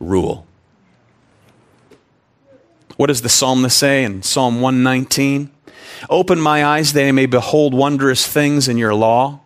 rule. 0.00 0.46
What 3.02 3.08
does 3.08 3.22
the 3.22 3.28
psalmist 3.28 3.76
say 3.76 4.04
in 4.04 4.22
Psalm 4.22 4.60
119? 4.60 5.50
Open 6.08 6.40
my 6.40 6.64
eyes 6.64 6.92
that 6.92 7.04
I 7.04 7.10
may 7.10 7.26
behold 7.26 7.74
wondrous 7.74 8.24
things 8.24 8.68
in 8.68 8.78
your 8.78 8.94
law. 8.94 9.40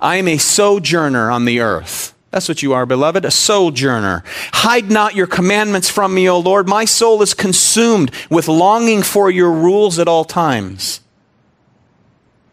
I 0.00 0.18
am 0.18 0.28
a 0.28 0.38
sojourner 0.38 1.32
on 1.32 1.46
the 1.46 1.58
earth. 1.58 2.14
That's 2.30 2.48
what 2.48 2.62
you 2.62 2.74
are, 2.74 2.86
beloved, 2.86 3.24
a 3.24 3.32
sojourner. 3.32 4.22
Hide 4.52 4.88
not 4.88 5.16
your 5.16 5.26
commandments 5.26 5.90
from 5.90 6.14
me, 6.14 6.30
O 6.30 6.38
Lord. 6.38 6.68
My 6.68 6.84
soul 6.84 7.22
is 7.22 7.34
consumed 7.34 8.12
with 8.30 8.46
longing 8.46 9.02
for 9.02 9.28
your 9.28 9.50
rules 9.50 9.98
at 9.98 10.06
all 10.06 10.24
times. 10.24 11.00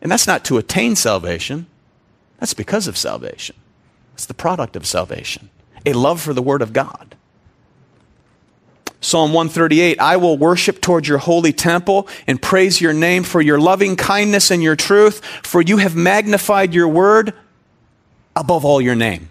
And 0.02 0.12
that's 0.12 0.26
not 0.26 0.44
to 0.46 0.58
attain 0.58 0.96
salvation, 0.96 1.68
that's 2.40 2.56
because 2.56 2.88
of 2.88 2.98
salvation. 2.98 3.56
It's 4.16 4.26
the 4.26 4.34
product 4.34 4.76
of 4.76 4.88
salvation, 4.88 5.52
a 5.86 5.94
love 5.94 6.20
for 6.20 6.34
the 6.34 6.42
Word 6.42 6.64
of 6.64 6.74
God. 6.74 7.16
Psalm 9.01 9.32
138 9.32 10.00
I 10.00 10.18
will 10.18 10.38
worship 10.38 10.82
toward 10.82 11.08
your 11.08 11.20
holy 11.20 11.53
temple 11.53 12.08
and 12.27 12.41
praise 12.41 12.82
your 12.82 12.94
name 12.94 13.24
for 13.24 13.41
your 13.41 13.60
loving 13.60 13.96
kindness 13.96 14.51
and 14.51 14.62
your 14.62 14.75
truth, 14.75 15.24
for 15.44 15.62
you 15.62 15.77
have 15.77 15.96
magnified 15.96 16.74
your 16.74 16.88
word 16.88 17.34
above 18.36 18.65
all 18.65 18.82
your 18.82 18.96
name. 18.96 19.29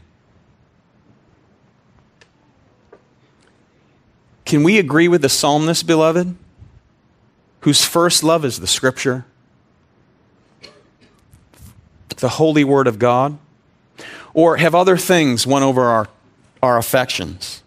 Can 4.45 4.63
we 4.63 4.79
agree 4.79 5.09
with 5.09 5.21
the 5.21 5.29
psalmist, 5.29 5.87
beloved, 5.87 6.35
whose 7.61 7.85
first 7.85 8.25
love 8.25 8.47
is 8.47 8.61
the 8.61 8.67
scripture, 8.67 9.27
the 12.17 12.31
holy 12.31 12.65
word 12.65 12.87
of 12.87 12.99
God? 12.99 13.39
Or 14.33 14.57
have 14.57 14.75
other 14.75 14.97
things 14.97 15.47
won 15.47 15.63
over 15.63 15.83
our, 15.83 16.09
our 16.63 16.79
affections? 16.79 17.63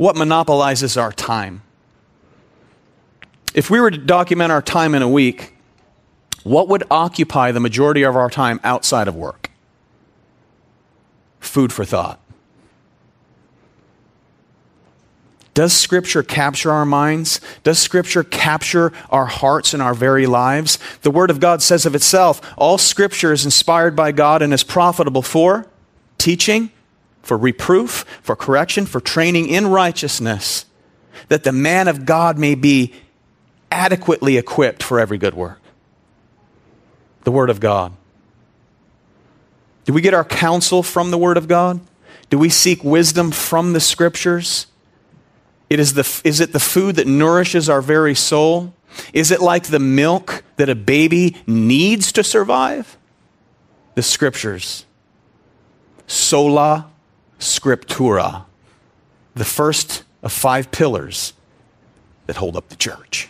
What 0.00 0.16
monopolizes 0.16 0.96
our 0.96 1.12
time. 1.12 1.60
If 3.52 3.68
we 3.68 3.78
were 3.78 3.90
to 3.90 3.98
document 3.98 4.50
our 4.50 4.62
time 4.62 4.94
in 4.94 5.02
a 5.02 5.08
week, 5.08 5.52
what 6.42 6.68
would 6.68 6.84
occupy 6.90 7.52
the 7.52 7.60
majority 7.60 8.02
of 8.02 8.16
our 8.16 8.30
time 8.30 8.60
outside 8.64 9.08
of 9.08 9.14
work? 9.14 9.50
Food 11.38 11.70
for 11.70 11.84
thought. 11.84 12.18
Does 15.52 15.74
Scripture 15.74 16.22
capture 16.22 16.72
our 16.72 16.86
minds? 16.86 17.42
Does 17.62 17.78
Scripture 17.78 18.24
capture 18.24 18.94
our 19.10 19.26
hearts 19.26 19.74
and 19.74 19.82
our 19.82 19.92
very 19.92 20.24
lives? 20.24 20.78
The 21.02 21.10
Word 21.10 21.28
of 21.28 21.40
God 21.40 21.60
says 21.60 21.84
of 21.84 21.94
itself 21.94 22.40
all 22.56 22.78
Scripture 22.78 23.34
is 23.34 23.44
inspired 23.44 23.94
by 23.94 24.12
God 24.12 24.40
and 24.40 24.54
is 24.54 24.64
profitable 24.64 25.20
for 25.20 25.66
teaching, 26.16 26.70
for 27.22 27.36
reproof, 27.36 28.04
for 28.22 28.34
correction, 28.34 28.86
for 28.86 29.00
training 29.00 29.48
in 29.48 29.66
righteousness, 29.66 30.66
that 31.28 31.44
the 31.44 31.52
man 31.52 31.88
of 31.88 32.06
God 32.06 32.38
may 32.38 32.54
be 32.54 32.94
adequately 33.70 34.36
equipped 34.36 34.82
for 34.82 34.98
every 34.98 35.18
good 35.18 35.34
work. 35.34 35.60
The 37.24 37.30
Word 37.30 37.50
of 37.50 37.60
God. 37.60 37.92
Do 39.84 39.92
we 39.92 40.00
get 40.00 40.14
our 40.14 40.24
counsel 40.24 40.82
from 40.82 41.10
the 41.10 41.18
Word 41.18 41.36
of 41.36 41.48
God? 41.48 41.80
Do 42.30 42.38
we 42.38 42.48
seek 42.48 42.82
wisdom 42.84 43.30
from 43.30 43.72
the 43.72 43.80
Scriptures? 43.80 44.66
It 45.68 45.78
is, 45.78 45.94
the, 45.94 46.20
is 46.24 46.40
it 46.40 46.52
the 46.52 46.60
food 46.60 46.96
that 46.96 47.06
nourishes 47.06 47.68
our 47.68 47.80
very 47.80 48.14
soul? 48.14 48.74
Is 49.12 49.30
it 49.30 49.40
like 49.40 49.64
the 49.64 49.78
milk 49.78 50.42
that 50.56 50.68
a 50.68 50.74
baby 50.74 51.36
needs 51.46 52.12
to 52.12 52.24
survive? 52.24 52.96
The 53.94 54.02
Scriptures. 54.02 54.84
Sola 56.06 56.89
scriptura, 57.40 58.44
the 59.34 59.44
first 59.44 60.04
of 60.22 60.32
five 60.32 60.70
pillars 60.70 61.32
that 62.26 62.36
hold 62.36 62.56
up 62.56 62.68
the 62.68 62.76
church. 62.76 63.28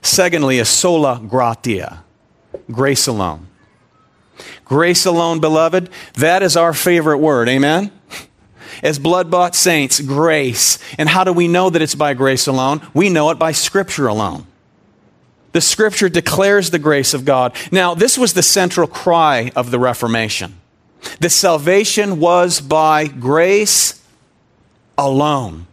Secondly, 0.00 0.60
a 0.60 0.64
sola 0.64 1.20
gratia, 1.26 2.04
grace 2.70 3.08
alone. 3.08 3.48
Grace 4.64 5.04
alone, 5.04 5.40
beloved, 5.40 5.90
that 6.14 6.42
is 6.42 6.56
our 6.56 6.72
favorite 6.72 7.18
word. 7.18 7.48
Amen? 7.48 7.90
as 8.82 8.98
blood 8.98 9.30
bought 9.30 9.54
saints, 9.54 10.00
grace. 10.00 10.78
And 10.98 11.08
how 11.08 11.24
do 11.24 11.32
we 11.32 11.48
know 11.48 11.70
that 11.70 11.82
it's 11.82 11.94
by 11.94 12.14
grace 12.14 12.46
alone? 12.46 12.86
We 12.94 13.08
know 13.08 13.30
it 13.30 13.38
by 13.38 13.52
Scripture 13.52 14.06
alone. 14.06 14.46
The 15.52 15.60
Scripture 15.60 16.08
declares 16.08 16.70
the 16.70 16.78
grace 16.78 17.14
of 17.14 17.24
God. 17.24 17.56
Now, 17.72 17.94
this 17.94 18.18
was 18.18 18.34
the 18.34 18.42
central 18.42 18.86
cry 18.86 19.50
of 19.56 19.70
the 19.70 19.78
Reformation. 19.78 20.60
The 21.20 21.30
salvation 21.30 22.20
was 22.20 22.60
by 22.60 23.06
grace 23.06 24.02
alone, 24.96 25.66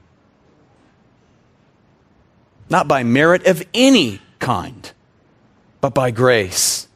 not 2.69 2.87
by 2.87 3.03
merit 3.03 3.45
of 3.47 3.63
any 3.73 4.21
kind, 4.39 4.91
but 5.81 5.93
by 5.93 6.11
grace. 6.11 6.87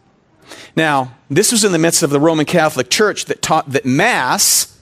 Now, 0.76 1.16
this 1.30 1.52
was 1.52 1.64
in 1.64 1.72
the 1.72 1.80
midst 1.80 2.04
of 2.04 2.10
the 2.10 2.20
Roman 2.20 2.46
Catholic 2.46 2.90
Church 2.90 3.26
that 3.26 3.42
taught 3.42 3.72
that 3.72 3.86
Mass 3.86 4.80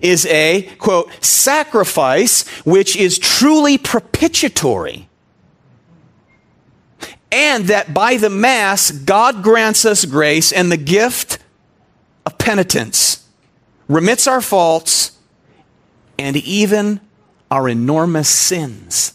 is 0.00 0.26
a, 0.26 0.62
quote, 0.78 1.10
sacrifice 1.24 2.46
which 2.64 2.96
is 2.96 3.18
truly 3.18 3.78
propitiatory. 3.78 5.08
And 7.30 7.66
that 7.66 7.92
by 7.92 8.16
the 8.16 8.30
Mass, 8.30 8.90
God 8.90 9.42
grants 9.42 9.84
us 9.84 10.04
grace 10.04 10.50
and 10.50 10.72
the 10.72 10.78
gift 10.78 11.38
of 12.28 12.36
penitence, 12.36 13.26
remits 13.88 14.26
our 14.26 14.42
faults, 14.42 15.12
and 16.18 16.36
even 16.36 17.00
our 17.50 17.70
enormous 17.70 18.28
sins. 18.28 19.14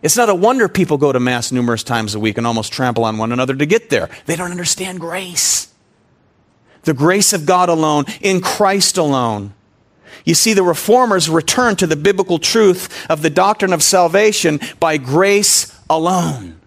It's 0.00 0.16
not 0.16 0.30
a 0.30 0.34
wonder 0.34 0.68
people 0.68 0.96
go 0.96 1.12
to 1.12 1.20
Mass 1.20 1.52
numerous 1.52 1.82
times 1.82 2.14
a 2.14 2.18
week 2.18 2.38
and 2.38 2.46
almost 2.46 2.72
trample 2.72 3.04
on 3.04 3.18
one 3.18 3.30
another 3.30 3.54
to 3.54 3.66
get 3.66 3.90
there. 3.90 4.08
They 4.24 4.36
don't 4.36 4.50
understand 4.50 5.00
grace. 5.00 5.70
The 6.84 6.94
grace 6.94 7.34
of 7.34 7.44
God 7.44 7.68
alone, 7.68 8.06
in 8.22 8.40
Christ 8.40 8.96
alone. 8.96 9.52
You 10.24 10.34
see, 10.34 10.54
the 10.54 10.62
reformers 10.62 11.28
returned 11.28 11.78
to 11.80 11.86
the 11.86 11.96
biblical 11.96 12.38
truth 12.38 13.06
of 13.10 13.20
the 13.20 13.28
doctrine 13.28 13.74
of 13.74 13.82
salvation 13.82 14.60
by 14.80 14.96
grace 14.96 15.78
alone. 15.90 16.57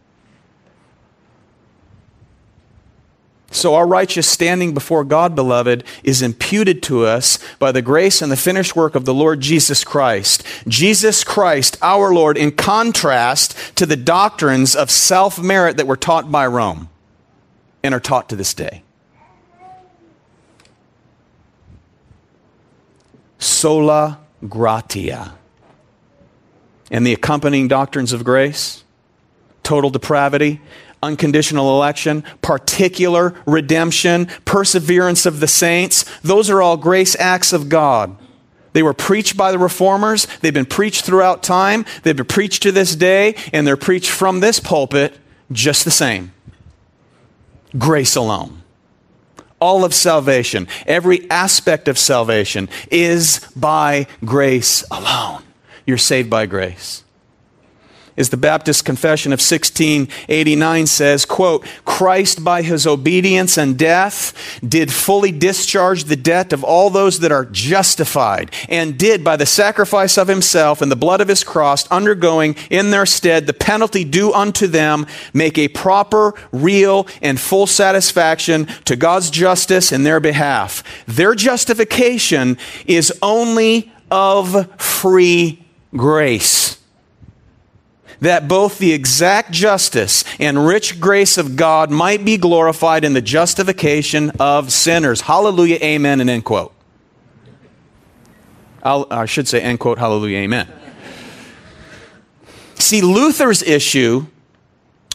So, 3.53 3.75
our 3.75 3.85
righteous 3.85 4.27
standing 4.27 4.73
before 4.73 5.03
God, 5.03 5.35
beloved, 5.35 5.83
is 6.03 6.21
imputed 6.21 6.81
to 6.83 7.05
us 7.05 7.37
by 7.59 7.73
the 7.73 7.81
grace 7.81 8.21
and 8.21 8.31
the 8.31 8.37
finished 8.37 8.77
work 8.77 8.95
of 8.95 9.03
the 9.03 9.13
Lord 9.13 9.41
Jesus 9.41 9.83
Christ. 9.83 10.43
Jesus 10.69 11.25
Christ, 11.25 11.77
our 11.81 12.13
Lord, 12.13 12.37
in 12.37 12.51
contrast 12.51 13.75
to 13.75 13.85
the 13.85 13.97
doctrines 13.97 14.73
of 14.73 14.89
self 14.89 15.37
merit 15.37 15.75
that 15.77 15.85
were 15.85 15.97
taught 15.97 16.31
by 16.31 16.47
Rome 16.47 16.89
and 17.83 17.93
are 17.93 17.99
taught 17.99 18.29
to 18.29 18.37
this 18.37 18.53
day. 18.53 18.83
Sola 23.37 24.19
gratia. 24.47 25.35
And 26.89 27.05
the 27.05 27.13
accompanying 27.13 27.67
doctrines 27.67 28.13
of 28.13 28.23
grace, 28.23 28.83
total 29.63 29.89
depravity, 29.89 30.61
unconditional 31.03 31.75
election, 31.75 32.23
particular 32.41 33.35
redemption, 33.45 34.27
perseverance 34.45 35.25
of 35.25 35.39
the 35.39 35.47
saints. 35.47 36.05
Those 36.21 36.49
are 36.49 36.61
all 36.61 36.77
grace 36.77 37.15
acts 37.19 37.53
of 37.53 37.69
God. 37.69 38.15
They 38.73 38.83
were 38.83 38.93
preached 38.93 39.35
by 39.35 39.51
the 39.51 39.59
reformers. 39.59 40.27
They've 40.39 40.53
been 40.53 40.65
preached 40.65 41.03
throughout 41.03 41.43
time. 41.43 41.85
They've 42.03 42.15
been 42.15 42.25
preached 42.25 42.63
to 42.63 42.71
this 42.71 42.95
day, 42.95 43.35
and 43.51 43.67
they're 43.67 43.77
preached 43.77 44.09
from 44.09 44.39
this 44.39 44.59
pulpit 44.59 45.17
just 45.51 45.83
the 45.83 45.91
same. 45.91 46.31
Grace 47.77 48.15
alone. 48.15 48.61
All 49.59 49.83
of 49.83 49.93
salvation, 49.93 50.67
every 50.87 51.29
aspect 51.29 51.87
of 51.87 51.99
salvation 51.99 52.67
is 52.89 53.39
by 53.55 54.07
grace 54.25 54.83
alone. 54.89 55.43
You're 55.85 55.97
saved 55.97 56.29
by 56.29 56.45
grace 56.45 57.03
as 58.17 58.29
the 58.29 58.37
Baptist 58.37 58.85
Confession 58.85 59.31
of 59.31 59.39
1689 59.39 60.87
says, 60.87 61.25
quote, 61.25 61.65
Christ 61.85 62.43
by 62.43 62.61
his 62.61 62.85
obedience 62.85 63.57
and 63.57 63.77
death 63.77 64.59
did 64.67 64.91
fully 64.91 65.31
discharge 65.31 66.05
the 66.05 66.15
debt 66.15 66.53
of 66.53 66.63
all 66.63 66.89
those 66.89 67.19
that 67.19 67.31
are 67.31 67.45
justified, 67.45 68.51
and 68.69 68.97
did 68.97 69.23
by 69.23 69.35
the 69.35 69.45
sacrifice 69.45 70.17
of 70.17 70.27
himself 70.27 70.81
and 70.81 70.91
the 70.91 70.95
blood 70.95 71.21
of 71.21 71.27
his 71.27 71.43
cross, 71.43 71.89
undergoing 71.89 72.55
in 72.69 72.91
their 72.91 73.05
stead 73.05 73.47
the 73.47 73.53
penalty 73.53 74.03
due 74.03 74.33
unto 74.33 74.67
them, 74.67 75.05
make 75.33 75.57
a 75.57 75.67
proper, 75.69 76.33
real, 76.51 77.07
and 77.21 77.39
full 77.39 77.67
satisfaction 77.67 78.65
to 78.85 78.95
God's 78.95 79.29
justice 79.29 79.91
in 79.91 80.03
their 80.03 80.19
behalf. 80.19 80.83
Their 81.07 81.35
justification 81.35 82.57
is 82.85 83.13
only 83.21 83.91
of 84.09 84.69
free 84.81 85.65
grace 85.95 86.80
that 88.21 88.47
both 88.47 88.77
the 88.77 88.93
exact 88.93 89.51
justice 89.51 90.23
and 90.39 90.65
rich 90.65 90.99
grace 90.99 91.37
of 91.37 91.55
God 91.55 91.91
might 91.91 92.23
be 92.23 92.37
glorified 92.37 93.03
in 93.03 93.13
the 93.13 93.21
justification 93.21 94.31
of 94.39 94.71
sinners. 94.71 95.21
Hallelujah, 95.21 95.79
amen, 95.81 96.21
and 96.21 96.29
end 96.29 96.45
quote. 96.45 96.73
I'll, 98.83 99.05
i 99.11 99.25
should 99.25 99.47
say, 99.47 99.61
end 99.61 99.79
quote, 99.79 99.99
hallelujah, 99.99 100.39
amen. 100.39 100.67
See, 102.75 103.01
Luther's 103.01 103.61
issue 103.61 104.27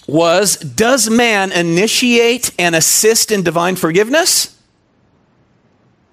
was 0.07 0.57
does 0.57 1.11
man 1.11 1.51
initiate 1.51 2.53
and 2.59 2.77
assist 2.77 3.33
in 3.33 3.43
divine 3.43 3.77
forgiveness? 3.77 4.56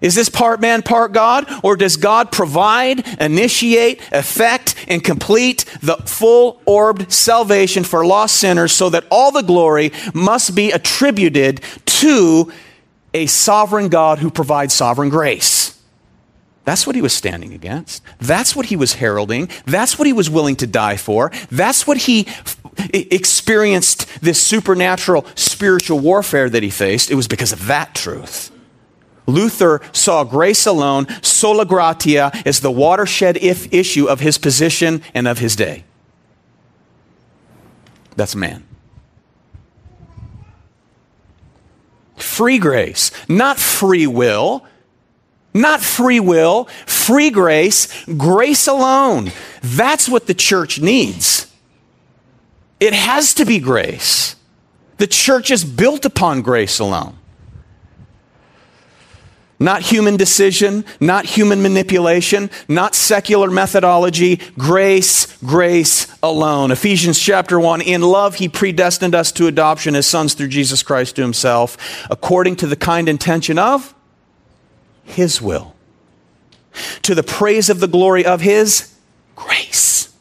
Is 0.04 0.14
this 0.14 0.30
part 0.30 0.62
man, 0.62 0.84
part 0.84 1.14
God? 1.14 1.50
Or 1.64 1.76
does 1.76 1.98
God 1.98 2.32
provide, 2.32 3.08
initiate, 3.20 4.02
effect, 4.12 4.76
and 4.88 5.04
complete 5.04 5.66
the 5.82 5.96
full 5.96 6.62
orbed 6.66 7.12
salvation 7.12 7.84
for 7.84 8.06
lost 8.06 8.36
sinners 8.36 8.74
so 8.74 8.90
that 8.90 9.06
all 9.10 9.32
the 9.32 9.42
glory 9.42 9.92
must 10.14 10.54
be 10.54 10.72
attributed 10.72 11.62
to 11.86 12.52
a 13.14 13.26
sovereign 13.28 13.88
God 13.88 14.20
who 14.20 14.30
provides 14.30 14.74
sovereign 14.74 15.10
grace? 15.10 15.80
That's 16.66 16.88
what 16.88 16.96
he 16.96 17.02
was 17.02 17.14
standing 17.14 17.54
against. 17.54 18.04
That's 18.20 18.56
what 18.56 18.68
he 18.68 18.76
was 18.76 18.94
heralding. 18.94 19.50
That's 19.66 19.98
what 19.98 20.06
he 20.06 20.14
was 20.14 20.30
willing 20.30 20.56
to 20.58 20.68
die 20.68 20.98
for. 20.98 21.32
That's 21.52 21.86
what 21.86 21.98
he 21.98 22.28
experienced 22.94 24.08
this 24.22 24.42
supernatural 24.42 25.26
spiritual 25.36 26.00
warfare 26.00 26.50
that 26.50 26.64
he 26.64 26.70
faced. 26.70 27.12
It 27.12 27.16
was 27.16 27.28
because 27.28 27.52
of 27.52 27.68
that 27.68 27.96
truth. 27.96 28.53
Luther 29.26 29.82
saw 29.92 30.24
grace 30.24 30.66
alone, 30.66 31.08
sola 31.22 31.66
gratia, 31.66 32.32
as 32.46 32.60
the 32.60 32.72
watershed 32.72 33.38
if 33.38 33.74
issue 33.74 34.06
of 34.06 34.20
his 34.20 34.38
position 34.38 35.02
and 35.14 35.28
of 35.28 35.40
his 35.40 35.56
day. 35.56 35.84
That's 38.16 38.36
man. 38.36 38.66
Free 42.18 42.58
grace, 42.58 43.12
not 43.28 43.58
free 43.58 44.08
will. 44.08 44.66
Not 45.54 45.82
free 45.82 46.20
will, 46.20 46.66
free 46.88 47.30
grace, 47.30 48.06
grace 48.06 48.68
alone. 48.68 49.32
That's 49.62 50.10
what 50.10 50.26
the 50.26 50.34
church 50.34 50.80
needs. 50.80 51.46
It 52.80 52.94
has 52.94 53.36
to 53.36 53.46
be 53.46 53.60
grace. 53.60 54.36
The 54.98 55.06
church 55.06 55.52
is 55.52 55.64
built 55.64 56.06
upon 56.06 56.42
grace 56.42 56.80
alone. 56.80 57.18
Not 59.64 59.82
human 59.82 60.18
decision, 60.18 60.84
not 61.00 61.24
human 61.24 61.62
manipulation, 61.62 62.50
not 62.68 62.96
secular 62.96 63.50
methodology, 63.50 64.42
grace, 64.58 65.38
grace 65.38 66.14
alone. 66.22 66.70
Ephesians 66.70 67.18
chapter 67.18 67.58
1 67.58 67.80
In 67.80 68.02
love, 68.02 68.36
he 68.36 68.50
predestined 68.50 69.16
us 69.16 69.32
to 69.32 69.48
adoption 69.48 69.96
as 69.96 70.06
sons 70.06 70.34
through 70.34 70.50
Jesus 70.50 70.84
Christ 70.84 71.16
to 71.16 71.22
himself, 71.22 71.78
according 72.12 72.58
to 72.58 72.68
the 72.68 72.76
kind 72.76 73.08
intention 73.08 73.58
of 73.58 73.96
his 75.06 75.42
will, 75.42 75.74
to 77.04 77.16
the 77.16 77.24
praise 77.24 77.70
of 77.70 77.80
the 77.80 77.88
glory 77.88 78.26
of 78.26 78.42
his 78.42 78.94
grace, 79.38 80.14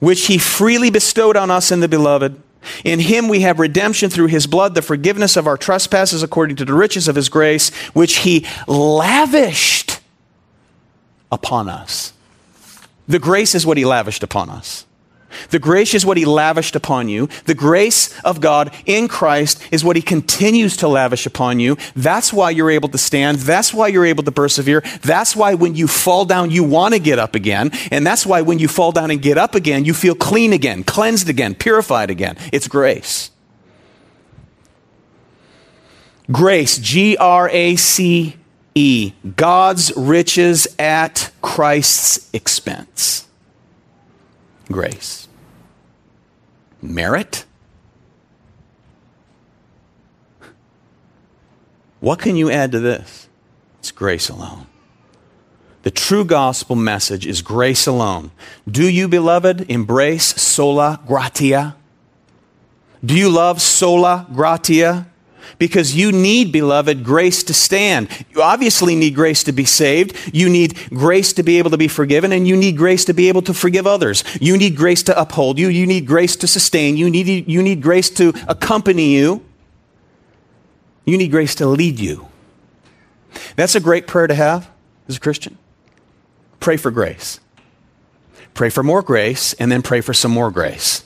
which 0.00 0.26
he 0.26 0.36
freely 0.36 0.90
bestowed 0.90 1.38
on 1.38 1.50
us 1.50 1.72
in 1.72 1.80
the 1.80 1.88
beloved. 1.88 2.42
In 2.84 3.00
him 3.00 3.28
we 3.28 3.40
have 3.40 3.58
redemption 3.58 4.10
through 4.10 4.26
his 4.26 4.46
blood, 4.46 4.74
the 4.74 4.82
forgiveness 4.82 5.36
of 5.36 5.46
our 5.46 5.56
trespasses 5.56 6.22
according 6.22 6.56
to 6.56 6.64
the 6.64 6.74
riches 6.74 7.08
of 7.08 7.16
his 7.16 7.28
grace, 7.28 7.70
which 7.92 8.18
he 8.18 8.46
lavished 8.66 10.00
upon 11.30 11.68
us. 11.68 12.12
The 13.06 13.18
grace 13.18 13.54
is 13.54 13.66
what 13.66 13.76
he 13.76 13.84
lavished 13.84 14.22
upon 14.22 14.50
us. 14.50 14.86
The 15.50 15.58
grace 15.58 15.94
is 15.94 16.06
what 16.06 16.16
he 16.16 16.24
lavished 16.24 16.76
upon 16.76 17.08
you. 17.08 17.28
The 17.46 17.54
grace 17.54 18.18
of 18.22 18.40
God 18.40 18.72
in 18.86 19.08
Christ 19.08 19.60
is 19.70 19.84
what 19.84 19.96
he 19.96 20.02
continues 20.02 20.76
to 20.78 20.88
lavish 20.88 21.26
upon 21.26 21.60
you. 21.60 21.76
That's 21.94 22.32
why 22.32 22.50
you're 22.50 22.70
able 22.70 22.88
to 22.90 22.98
stand. 22.98 23.38
That's 23.38 23.72
why 23.72 23.88
you're 23.88 24.06
able 24.06 24.24
to 24.24 24.32
persevere. 24.32 24.82
That's 25.02 25.36
why 25.36 25.54
when 25.54 25.74
you 25.74 25.86
fall 25.86 26.24
down, 26.24 26.50
you 26.50 26.64
want 26.64 26.94
to 26.94 27.00
get 27.00 27.18
up 27.18 27.34
again. 27.34 27.70
And 27.90 28.06
that's 28.06 28.26
why 28.26 28.42
when 28.42 28.58
you 28.58 28.68
fall 28.68 28.92
down 28.92 29.10
and 29.10 29.20
get 29.20 29.38
up 29.38 29.54
again, 29.54 29.84
you 29.84 29.94
feel 29.94 30.14
clean 30.14 30.52
again, 30.52 30.84
cleansed 30.84 31.28
again, 31.28 31.54
purified 31.54 32.10
again. 32.10 32.36
It's 32.52 32.68
grace. 32.68 33.30
Grace, 36.32 36.78
G 36.78 37.16
R 37.18 37.50
A 37.50 37.76
C 37.76 38.36
E, 38.74 39.12
God's 39.36 39.92
riches 39.96 40.66
at 40.78 41.30
Christ's 41.42 42.30
expense. 42.32 43.23
Grace. 44.70 45.28
Merit? 46.80 47.44
What 52.00 52.18
can 52.18 52.36
you 52.36 52.50
add 52.50 52.72
to 52.72 52.80
this? 52.80 53.28
It's 53.78 53.90
grace 53.90 54.28
alone. 54.28 54.66
The 55.82 55.90
true 55.90 56.24
gospel 56.24 56.76
message 56.76 57.26
is 57.26 57.42
grace 57.42 57.86
alone. 57.86 58.30
Do 58.66 58.88
you, 58.88 59.08
beloved, 59.08 59.70
embrace 59.70 60.34
sola 60.40 61.00
gratia? 61.06 61.76
Do 63.04 63.14
you 63.14 63.28
love 63.28 63.60
sola 63.60 64.26
gratia? 64.34 65.06
Because 65.58 65.94
you 65.94 66.12
need, 66.12 66.52
beloved, 66.52 67.04
grace 67.04 67.42
to 67.44 67.54
stand. 67.54 68.08
You 68.30 68.42
obviously 68.42 68.94
need 68.94 69.14
grace 69.14 69.44
to 69.44 69.52
be 69.52 69.64
saved. 69.64 70.16
You 70.34 70.48
need 70.48 70.90
grace 70.90 71.32
to 71.34 71.42
be 71.42 71.58
able 71.58 71.70
to 71.70 71.76
be 71.76 71.88
forgiven, 71.88 72.32
and 72.32 72.46
you 72.46 72.56
need 72.56 72.76
grace 72.76 73.04
to 73.06 73.12
be 73.12 73.28
able 73.28 73.42
to 73.42 73.54
forgive 73.54 73.86
others. 73.86 74.24
You 74.40 74.56
need 74.56 74.76
grace 74.76 75.02
to 75.04 75.20
uphold 75.20 75.58
you. 75.58 75.68
You 75.68 75.86
need 75.86 76.06
grace 76.06 76.36
to 76.36 76.46
sustain 76.46 76.96
you. 76.96 77.10
Need, 77.10 77.48
you 77.48 77.62
need 77.62 77.82
grace 77.82 78.10
to 78.10 78.32
accompany 78.48 79.14
you. 79.14 79.44
You 81.04 81.18
need 81.18 81.30
grace 81.30 81.54
to 81.56 81.66
lead 81.66 81.98
you. 81.98 82.28
That's 83.56 83.74
a 83.74 83.80
great 83.80 84.06
prayer 84.06 84.26
to 84.26 84.34
have 84.34 84.70
as 85.08 85.16
a 85.16 85.20
Christian. 85.20 85.58
Pray 86.60 86.76
for 86.76 86.90
grace. 86.90 87.40
Pray 88.54 88.70
for 88.70 88.82
more 88.82 89.02
grace, 89.02 89.52
and 89.54 89.70
then 89.70 89.82
pray 89.82 90.00
for 90.00 90.14
some 90.14 90.30
more 90.30 90.50
grace. 90.50 91.04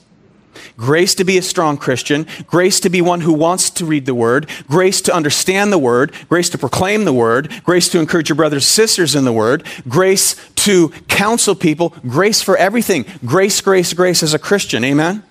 Grace 0.76 1.14
to 1.16 1.24
be 1.24 1.38
a 1.38 1.42
strong 1.42 1.76
Christian, 1.76 2.26
grace 2.46 2.80
to 2.80 2.90
be 2.90 3.00
one 3.00 3.20
who 3.20 3.32
wants 3.32 3.70
to 3.70 3.84
read 3.84 4.06
the 4.06 4.14
Word, 4.14 4.48
grace 4.68 5.00
to 5.02 5.14
understand 5.14 5.72
the 5.72 5.78
Word, 5.78 6.12
grace 6.28 6.48
to 6.50 6.58
proclaim 6.58 7.04
the 7.04 7.12
Word, 7.12 7.62
grace 7.64 7.88
to 7.90 7.98
encourage 7.98 8.28
your 8.28 8.36
brothers 8.36 8.64
and 8.64 8.68
sisters 8.68 9.14
in 9.14 9.24
the 9.24 9.32
Word, 9.32 9.66
grace 9.88 10.36
to 10.56 10.90
counsel 11.08 11.54
people, 11.54 11.94
grace 12.08 12.42
for 12.42 12.56
everything. 12.56 13.04
Grace, 13.24 13.60
grace, 13.60 13.92
grace 13.92 14.22
as 14.22 14.34
a 14.34 14.38
Christian. 14.38 14.84
Amen? 14.84 15.22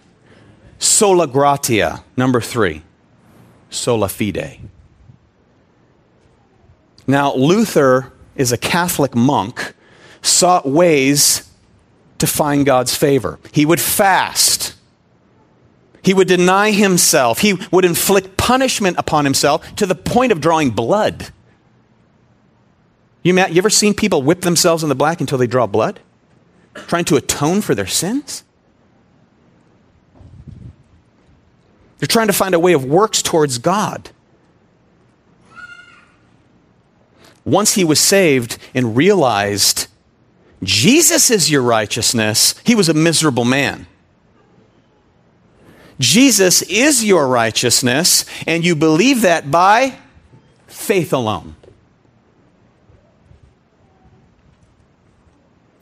Sola 0.80 1.28
gratia, 1.28 2.04
number 2.16 2.42
three. 2.42 2.84
Sola 3.70 4.10
fide. 4.10 4.60
Now, 7.06 7.34
Luther 7.34 8.12
is 8.36 8.52
a 8.52 8.58
Catholic 8.58 9.16
monk 9.16 9.74
sought 10.22 10.68
ways 10.68 11.50
to 12.20 12.28
find 12.28 12.66
God's 12.66 12.96
favor. 12.96 13.40
He 13.52 13.66
would 13.66 13.80
fast. 13.80 14.47
He 16.08 16.14
would 16.14 16.30
deny 16.30 16.72
himself. 16.72 17.40
He 17.40 17.56
would 17.70 17.84
inflict 17.84 18.38
punishment 18.38 18.96
upon 18.98 19.26
himself 19.26 19.76
to 19.76 19.86
the 19.86 19.94
point 19.94 20.32
of 20.32 20.40
drawing 20.40 20.70
blood. 20.70 21.32
You, 23.24 23.38
you 23.38 23.58
ever 23.58 23.70
seen 23.70 23.94
people 23.94 24.22
whip 24.22 24.40
themselves 24.40 24.84
in 24.84 24.88
the 24.88 24.96
black 24.96 25.20
until 25.20 25.38
they 25.38 25.48
draw 25.48 25.68
blood? 25.68 26.00
Trying 26.74 27.04
to 27.06 27.18
atone 27.18 27.60
for 27.60 27.76
their 27.76 27.88
sins? 27.88 28.46
They're 32.00 32.08
trying 32.08 32.28
to 32.28 32.34
find 32.34 32.56
a 32.56 32.60
way 32.60 32.72
of 32.72 32.86
works 32.86 33.22
towards 33.22 33.58
God. 33.58 34.10
Once 37.44 37.74
he 37.74 37.84
was 37.84 38.00
saved 38.00 38.58
and 38.74 38.96
realized 38.96 39.88
Jesus 40.64 41.30
is 41.30 41.52
your 41.52 41.64
righteousness, 41.64 42.56
he 42.64 42.76
was 42.76 42.88
a 42.88 42.94
miserable 42.94 43.44
man. 43.44 43.88
Jesus 46.00 46.62
is 46.64 47.04
your 47.04 47.28
righteousness, 47.28 48.26
and 48.46 48.64
you 48.64 48.76
believe 48.76 49.22
that 49.22 49.50
by 49.50 49.98
faith 50.68 51.12
alone. 51.12 51.56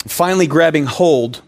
Finally, 0.08 0.48
grabbing 0.48 0.86
hold 0.86 1.42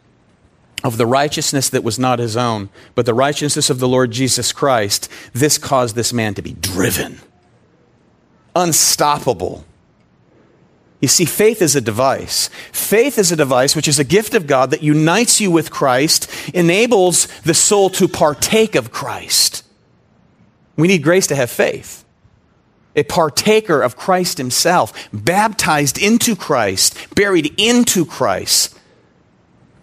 of 0.83 0.97
the 0.97 1.05
righteousness 1.05 1.69
that 1.69 1.83
was 1.83 1.97
not 1.97 2.19
his 2.19 2.35
own, 2.35 2.69
but 2.95 3.05
the 3.05 3.13
righteousness 3.13 3.69
of 3.69 3.79
the 3.79 3.87
Lord 3.87 4.11
Jesus 4.11 4.51
Christ, 4.51 5.09
this 5.33 5.57
caused 5.57 5.95
this 5.95 6.11
man 6.11 6.33
to 6.33 6.41
be 6.41 6.53
driven, 6.53 7.19
unstoppable 8.55 9.63
you 10.99 11.07
see, 11.07 11.25
faith 11.25 11.61
is 11.61 11.75
a 11.75 11.81
device. 11.81 12.49
Faith 12.71 13.19
is 13.19 13.31
a 13.31 13.35
device 13.35 13.75
which 13.75 13.87
is 13.87 13.99
a 13.99 14.03
gift 14.03 14.33
of 14.33 14.47
God 14.47 14.71
that 14.71 14.81
unites 14.81 15.39
you 15.39 15.51
with 15.51 15.69
Christ, 15.69 16.29
enables 16.55 17.27
the 17.41 17.53
soul 17.53 17.89
to 17.91 18.07
partake 18.07 18.73
of 18.73 18.91
Christ. 18.91 19.63
We 20.75 20.87
need 20.87 21.03
grace 21.03 21.27
to 21.27 21.35
have 21.35 21.51
faith. 21.51 22.03
A 22.95 23.03
partaker 23.03 23.81
of 23.81 23.95
Christ 23.95 24.39
Himself, 24.39 25.07
baptized 25.13 25.99
into 25.99 26.35
Christ, 26.35 27.13
buried 27.13 27.53
into 27.57 28.03
Christ, 28.03 28.77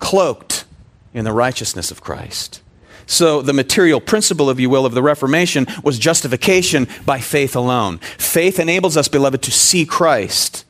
cloaked 0.00 0.64
in 1.12 1.24
the 1.24 1.32
righteousness 1.32 1.92
of 1.92 2.00
Christ. 2.00 2.60
So, 3.06 3.40
the 3.40 3.52
material 3.52 4.00
principle, 4.00 4.50
if 4.50 4.58
you 4.58 4.70
will, 4.70 4.86
of 4.86 4.94
the 4.94 5.02
Reformation 5.02 5.66
was 5.84 5.98
justification 5.98 6.88
by 7.04 7.20
faith 7.20 7.54
alone. 7.54 7.98
Faith 7.98 8.58
enables 8.58 8.96
us, 8.96 9.08
beloved, 9.08 9.42
to 9.42 9.52
see 9.52 9.84
Christ 9.84 10.63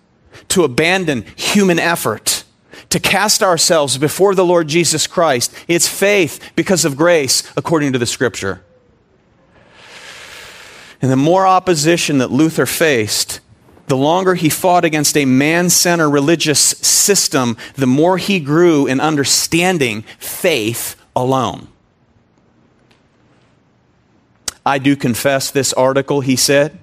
to 0.48 0.64
abandon 0.64 1.24
human 1.37 1.78
effort, 1.78 2.44
to 2.90 3.00
cast 3.00 3.42
ourselves 3.42 3.98
before 3.98 4.35
the 4.35 4.44
Lord 4.44 4.68
Jesus 4.68 5.07
Christ. 5.07 5.54
It's 5.68 5.88
faith 5.88 6.52
because 6.54 6.85
of 6.85 6.96
grace, 6.96 7.42
according 7.57 7.92
to 7.92 7.98
the 7.98 8.07
scripture. 8.07 8.62
And 11.02 11.11
the 11.11 11.16
more 11.16 11.46
opposition 11.46 12.18
that 12.18 12.30
Luther 12.30 12.66
faced, 12.66 13.40
the 13.87 13.96
longer 13.96 14.35
he 14.35 14.48
fought 14.48 14.85
against 14.85 15.16
a 15.16 15.24
man 15.24 15.68
centered 15.68 16.09
religious 16.09 16.61
system, 16.61 17.57
the 17.74 17.87
more 17.87 18.16
he 18.16 18.40
grew 18.40 18.87
in 18.87 19.00
understanding 19.00 20.02
faith 20.18 20.96
alone. 21.14 21.68
I 24.64 24.78
do 24.78 24.96
confess 24.96 25.50
this 25.50 25.74
article, 25.74 26.22
he 26.22 26.37
said, 26.37 26.78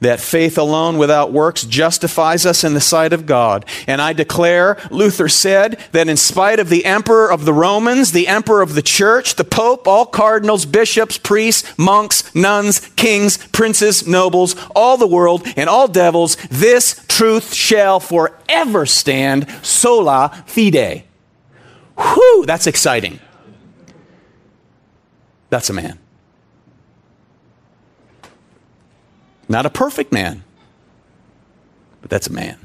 that 0.00 0.20
faith 0.20 0.56
alone 0.58 0.98
without 0.98 1.32
works 1.32 1.62
justifies 1.64 2.46
us 2.46 2.64
in 2.64 2.74
the 2.74 2.80
sight 2.80 3.12
of 3.12 3.26
God. 3.26 3.64
And 3.86 4.00
I 4.00 4.12
declare, 4.12 4.78
Luther 4.90 5.28
said, 5.28 5.78
that 5.92 6.08
in 6.08 6.16
spite 6.16 6.58
of 6.58 6.68
the 6.68 6.84
emperor 6.84 7.30
of 7.30 7.44
the 7.44 7.52
Romans, 7.52 8.12
the 8.12 8.28
emperor 8.28 8.62
of 8.62 8.74
the 8.74 8.82
church, 8.82 9.36
the 9.36 9.44
pope, 9.44 9.86
all 9.86 10.06
cardinals, 10.06 10.64
bishops, 10.66 11.18
priests, 11.18 11.76
monks, 11.78 12.34
nuns, 12.34 12.80
kings, 12.96 13.36
princes, 13.48 14.06
nobles, 14.06 14.56
all 14.74 14.96
the 14.96 15.06
world, 15.06 15.46
and 15.56 15.68
all 15.68 15.88
devils, 15.88 16.36
this 16.50 17.04
truth 17.08 17.52
shall 17.54 18.00
forever 18.00 18.86
stand 18.86 19.46
sola 19.62 20.44
fide. 20.46 21.04
Whew, 21.96 22.44
that's 22.46 22.66
exciting. 22.66 23.20
That's 25.50 25.68
a 25.68 25.72
man. 25.74 25.98
Not 29.50 29.66
a 29.66 29.70
perfect 29.70 30.12
man, 30.12 30.44
but 32.00 32.08
that's 32.08 32.28
a 32.28 32.32
man. 32.32 32.56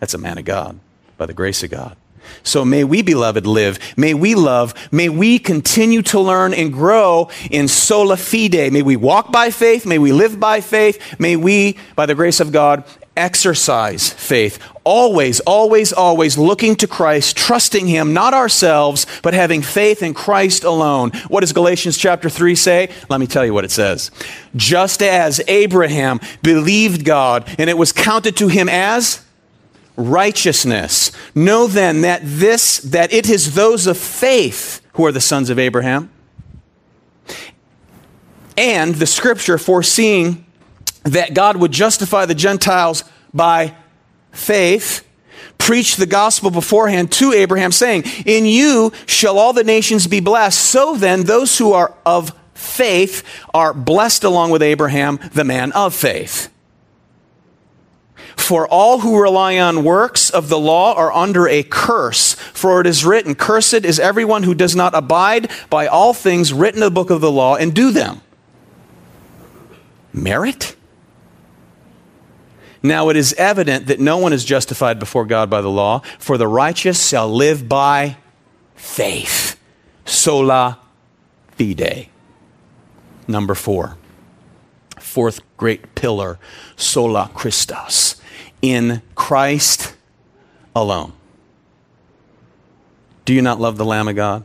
That's 0.00 0.14
a 0.14 0.18
man 0.18 0.38
of 0.38 0.46
God 0.46 0.80
by 1.18 1.26
the 1.26 1.34
grace 1.34 1.62
of 1.62 1.70
God. 1.70 1.94
So 2.42 2.64
may 2.64 2.84
we, 2.84 3.02
beloved, 3.02 3.46
live. 3.46 3.78
May 3.94 4.14
we 4.14 4.34
love. 4.34 4.72
May 4.90 5.10
we 5.10 5.38
continue 5.38 6.00
to 6.04 6.18
learn 6.18 6.54
and 6.54 6.72
grow 6.72 7.28
in 7.50 7.68
sola 7.68 8.16
fide. 8.16 8.72
May 8.72 8.80
we 8.80 8.96
walk 8.96 9.30
by 9.30 9.50
faith. 9.50 9.84
May 9.84 9.98
we 9.98 10.10
live 10.10 10.40
by 10.40 10.62
faith. 10.62 11.20
May 11.20 11.36
we, 11.36 11.76
by 11.94 12.06
the 12.06 12.14
grace 12.14 12.40
of 12.40 12.50
God, 12.50 12.84
exercise 13.16 14.10
faith. 14.10 14.58
Always, 14.84 15.40
always, 15.40 15.92
always 15.92 16.36
looking 16.36 16.76
to 16.76 16.86
Christ, 16.86 17.36
trusting 17.36 17.86
Him, 17.86 18.12
not 18.12 18.34
ourselves, 18.34 19.06
but 19.22 19.34
having 19.34 19.62
faith 19.62 20.02
in 20.02 20.14
Christ 20.14 20.64
alone. 20.64 21.10
What 21.28 21.40
does 21.40 21.52
Galatians 21.52 21.96
chapter 21.96 22.28
3 22.28 22.54
say? 22.54 22.90
Let 23.08 23.20
me 23.20 23.26
tell 23.26 23.44
you 23.44 23.54
what 23.54 23.64
it 23.64 23.70
says. 23.70 24.10
Just 24.56 25.02
as 25.02 25.40
Abraham 25.48 26.20
believed 26.42 27.04
God 27.04 27.48
and 27.58 27.70
it 27.70 27.78
was 27.78 27.92
counted 27.92 28.36
to 28.38 28.48
him 28.48 28.68
as 28.68 29.24
righteousness. 29.96 31.12
Know 31.34 31.66
then 31.66 32.02
that 32.02 32.20
this, 32.24 32.78
that 32.78 33.12
it 33.12 33.28
is 33.28 33.54
those 33.54 33.86
of 33.86 33.96
faith 33.96 34.80
who 34.94 35.06
are 35.06 35.12
the 35.12 35.20
sons 35.20 35.50
of 35.50 35.58
Abraham. 35.58 36.10
And 38.56 38.94
the 38.94 39.06
scripture 39.06 39.58
foreseeing 39.58 40.44
that 41.04 41.34
God 41.34 41.56
would 41.56 41.72
justify 41.72 42.26
the 42.26 42.34
Gentiles 42.34 43.04
by 43.32 43.74
faith, 44.32 45.06
preached 45.58 45.98
the 45.98 46.06
gospel 46.06 46.50
beforehand 46.50 47.12
to 47.12 47.32
Abraham, 47.32 47.72
saying, 47.72 48.04
In 48.26 48.46
you 48.46 48.92
shall 49.06 49.38
all 49.38 49.52
the 49.52 49.64
nations 49.64 50.06
be 50.06 50.20
blessed. 50.20 50.60
So 50.60 50.96
then, 50.96 51.24
those 51.24 51.58
who 51.58 51.72
are 51.72 51.94
of 52.04 52.32
faith 52.54 53.22
are 53.52 53.74
blessed 53.74 54.24
along 54.24 54.50
with 54.50 54.62
Abraham, 54.62 55.18
the 55.32 55.44
man 55.44 55.72
of 55.72 55.94
faith. 55.94 56.50
For 58.36 58.66
all 58.68 59.00
who 59.00 59.20
rely 59.20 59.58
on 59.58 59.84
works 59.84 60.28
of 60.28 60.48
the 60.48 60.58
law 60.58 60.94
are 60.94 61.12
under 61.12 61.48
a 61.48 61.62
curse. 61.62 62.34
For 62.34 62.80
it 62.80 62.86
is 62.86 63.04
written, 63.04 63.34
Cursed 63.34 63.84
is 63.84 63.98
everyone 63.98 64.42
who 64.42 64.54
does 64.54 64.74
not 64.74 64.94
abide 64.94 65.50
by 65.70 65.86
all 65.86 66.12
things 66.12 66.52
written 66.52 66.82
in 66.82 66.86
the 66.86 66.90
book 66.90 67.10
of 67.10 67.20
the 67.20 67.30
law 67.30 67.56
and 67.56 67.72
do 67.72 67.90
them. 67.90 68.20
Merit? 70.12 70.76
Now 72.84 73.08
it 73.08 73.16
is 73.16 73.32
evident 73.38 73.86
that 73.86 73.98
no 73.98 74.18
one 74.18 74.34
is 74.34 74.44
justified 74.44 74.98
before 74.98 75.24
God 75.24 75.48
by 75.48 75.62
the 75.62 75.70
law, 75.70 76.02
for 76.18 76.36
the 76.36 76.46
righteous 76.46 77.08
shall 77.08 77.32
live 77.32 77.66
by 77.66 78.18
faith. 78.74 79.58
Sola 80.04 80.78
fide. 81.56 82.10
Number 83.26 83.54
four. 83.54 83.96
Fourth 84.98 85.40
great 85.56 85.94
pillar, 85.94 86.38
sola 86.76 87.30
Christus. 87.32 88.20
In 88.60 89.00
Christ 89.14 89.96
alone. 90.76 91.14
Do 93.24 93.32
you 93.32 93.40
not 93.40 93.58
love 93.58 93.78
the 93.78 93.86
Lamb 93.86 94.08
of 94.08 94.16
God? 94.16 94.44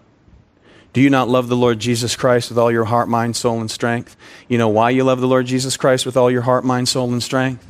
Do 0.94 1.02
you 1.02 1.10
not 1.10 1.28
love 1.28 1.50
the 1.50 1.58
Lord 1.58 1.80
Jesus 1.80 2.16
Christ 2.16 2.48
with 2.48 2.58
all 2.58 2.72
your 2.72 2.86
heart, 2.86 3.10
mind, 3.10 3.36
soul, 3.36 3.60
and 3.60 3.70
strength? 3.70 4.16
You 4.48 4.58
know 4.58 4.70
why 4.70 4.92
you 4.92 5.04
love 5.04 5.20
the 5.20 5.28
Lord 5.28 5.46
Jesus 5.46 5.76
Christ 5.76 6.06
with 6.06 6.16
all 6.16 6.32
your 6.32 6.44
heart, 6.44 6.64
mind, 6.64 6.88
soul, 6.88 7.12
and 7.12 7.22
strength? 7.22 7.66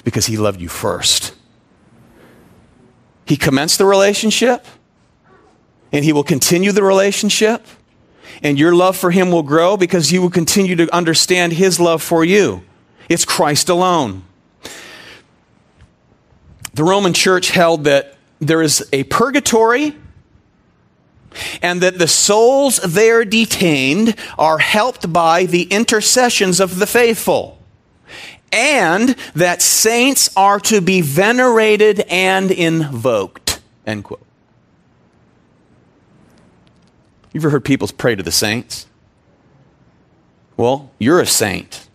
It's 0.00 0.04
because 0.06 0.24
He 0.24 0.38
loved 0.38 0.62
you 0.62 0.68
first. 0.68 1.34
He 3.26 3.36
commenced 3.36 3.76
the 3.76 3.84
relationship, 3.84 4.64
and 5.92 6.02
He 6.02 6.14
will 6.14 6.24
continue 6.24 6.72
the 6.72 6.82
relationship, 6.82 7.66
and 8.42 8.58
your 8.58 8.74
love 8.74 8.96
for 8.96 9.10
Him 9.10 9.30
will 9.30 9.42
grow 9.42 9.76
because 9.76 10.10
you 10.10 10.22
will 10.22 10.30
continue 10.30 10.74
to 10.76 10.90
understand 10.94 11.52
His 11.52 11.78
love 11.78 12.02
for 12.02 12.24
you. 12.24 12.62
It's 13.10 13.26
Christ 13.26 13.68
alone. 13.68 14.24
The 16.72 16.82
Roman 16.82 17.12
church 17.12 17.50
held 17.50 17.84
that 17.84 18.16
there 18.38 18.62
is 18.62 18.88
a 18.94 19.04
purgatory 19.04 19.94
and 21.60 21.82
that 21.82 21.98
the 21.98 22.08
souls 22.08 22.78
there 22.78 23.26
detained 23.26 24.16
are 24.38 24.56
helped 24.56 25.12
by 25.12 25.44
the 25.44 25.64
intercessions 25.64 26.58
of 26.58 26.78
the 26.78 26.86
faithful, 26.86 27.59
and 28.52 29.16
that 29.34 29.62
saints 29.62 30.30
are 30.36 30.60
to 30.60 30.80
be 30.80 31.00
venerated 31.00 32.00
and 32.08 32.50
invoked. 32.50 33.60
End 33.86 34.04
quote. 34.04 34.24
You 37.32 37.40
ever 37.40 37.50
heard 37.50 37.64
people 37.64 37.88
pray 37.96 38.14
to 38.14 38.22
the 38.22 38.32
saints? 38.32 38.86
Well, 40.56 40.90
you're 40.98 41.20
a 41.20 41.26
saint. 41.26 41.88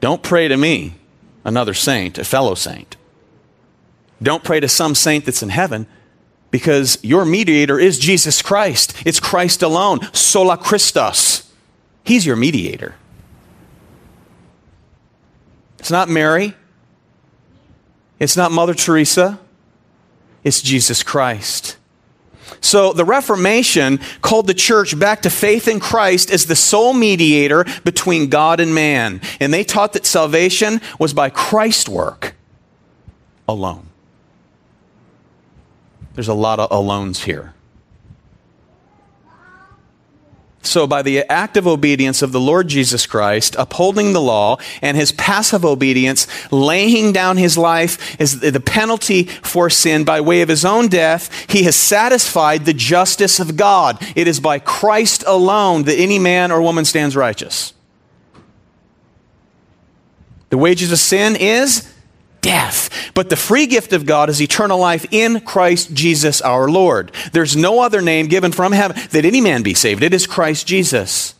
Don't 0.00 0.22
pray 0.22 0.48
to 0.48 0.56
me, 0.56 0.94
another 1.44 1.72
saint, 1.72 2.18
a 2.18 2.24
fellow 2.24 2.54
saint. 2.54 2.96
Don't 4.22 4.44
pray 4.44 4.60
to 4.60 4.68
some 4.68 4.94
saint 4.94 5.24
that's 5.24 5.42
in 5.42 5.48
heaven 5.48 5.86
because 6.50 6.98
your 7.02 7.24
mediator 7.24 7.78
is 7.78 7.98
Jesus 7.98 8.42
Christ. 8.42 8.94
It's 9.06 9.20
Christ 9.20 9.62
alone. 9.62 10.00
Sola 10.12 10.56
Christus. 10.56 11.50
He's 12.04 12.26
your 12.26 12.36
mediator. 12.36 12.96
It's 15.84 15.90
not 15.90 16.08
Mary. 16.08 16.54
It's 18.18 18.38
not 18.38 18.50
Mother 18.50 18.72
Teresa. 18.72 19.38
It's 20.42 20.62
Jesus 20.62 21.02
Christ. 21.02 21.76
So 22.62 22.94
the 22.94 23.04
Reformation 23.04 24.00
called 24.22 24.46
the 24.46 24.54
church 24.54 24.98
back 24.98 25.20
to 25.20 25.28
faith 25.28 25.68
in 25.68 25.80
Christ 25.80 26.30
as 26.30 26.46
the 26.46 26.56
sole 26.56 26.94
mediator 26.94 27.66
between 27.84 28.30
God 28.30 28.60
and 28.60 28.74
man. 28.74 29.20
And 29.40 29.52
they 29.52 29.62
taught 29.62 29.92
that 29.92 30.06
salvation 30.06 30.80
was 30.98 31.12
by 31.12 31.28
Christ's 31.28 31.90
work 31.90 32.34
alone. 33.46 33.88
There's 36.14 36.28
a 36.28 36.32
lot 36.32 36.60
of 36.60 36.70
alones 36.70 37.24
here. 37.24 37.53
So, 40.66 40.86
by 40.86 41.02
the 41.02 41.30
active 41.30 41.66
obedience 41.66 42.22
of 42.22 42.32
the 42.32 42.40
Lord 42.40 42.68
Jesus 42.68 43.06
Christ, 43.06 43.54
upholding 43.58 44.14
the 44.14 44.20
law, 44.20 44.56
and 44.80 44.96
his 44.96 45.12
passive 45.12 45.62
obedience, 45.62 46.26
laying 46.50 47.12
down 47.12 47.36
his 47.36 47.58
life 47.58 48.18
as 48.18 48.40
the 48.40 48.60
penalty 48.60 49.24
for 49.24 49.68
sin 49.68 50.04
by 50.04 50.22
way 50.22 50.40
of 50.40 50.48
his 50.48 50.64
own 50.64 50.88
death, 50.88 51.30
he 51.50 51.64
has 51.64 51.76
satisfied 51.76 52.64
the 52.64 52.72
justice 52.72 53.38
of 53.38 53.56
God. 53.56 53.98
It 54.16 54.26
is 54.26 54.40
by 54.40 54.58
Christ 54.58 55.22
alone 55.26 55.84
that 55.84 55.96
any 55.98 56.18
man 56.18 56.50
or 56.50 56.62
woman 56.62 56.86
stands 56.86 57.14
righteous. 57.14 57.74
The 60.48 60.58
wages 60.58 60.92
of 60.92 60.98
sin 60.98 61.36
is 61.36 61.93
death. 62.44 63.10
But 63.14 63.30
the 63.30 63.36
free 63.36 63.66
gift 63.66 63.94
of 63.94 64.04
God 64.04 64.28
is 64.28 64.40
eternal 64.40 64.78
life 64.78 65.06
in 65.10 65.40
Christ 65.40 65.94
Jesus 65.94 66.42
our 66.42 66.68
Lord. 66.68 67.10
There's 67.32 67.56
no 67.56 67.80
other 67.80 68.02
name 68.02 68.28
given 68.28 68.52
from 68.52 68.72
heaven 68.72 69.00
that 69.10 69.24
any 69.24 69.40
man 69.40 69.62
be 69.62 69.72
saved. 69.72 70.02
It 70.02 70.12
is 70.12 70.26
Christ 70.26 70.66
Jesus. 70.66 71.34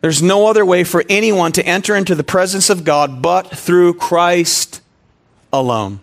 There's 0.00 0.22
no 0.22 0.46
other 0.46 0.64
way 0.64 0.82
for 0.82 1.04
anyone 1.10 1.52
to 1.52 1.64
enter 1.64 1.94
into 1.94 2.14
the 2.14 2.24
presence 2.24 2.70
of 2.70 2.84
God 2.84 3.20
but 3.20 3.48
through 3.50 3.94
Christ 3.94 4.80
alone. 5.52 6.00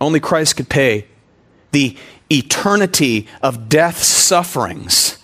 Only 0.00 0.20
Christ 0.20 0.56
could 0.56 0.68
pay 0.68 1.06
the 1.72 1.96
eternity 2.30 3.26
of 3.42 3.68
death's 3.68 4.06
sufferings 4.06 5.18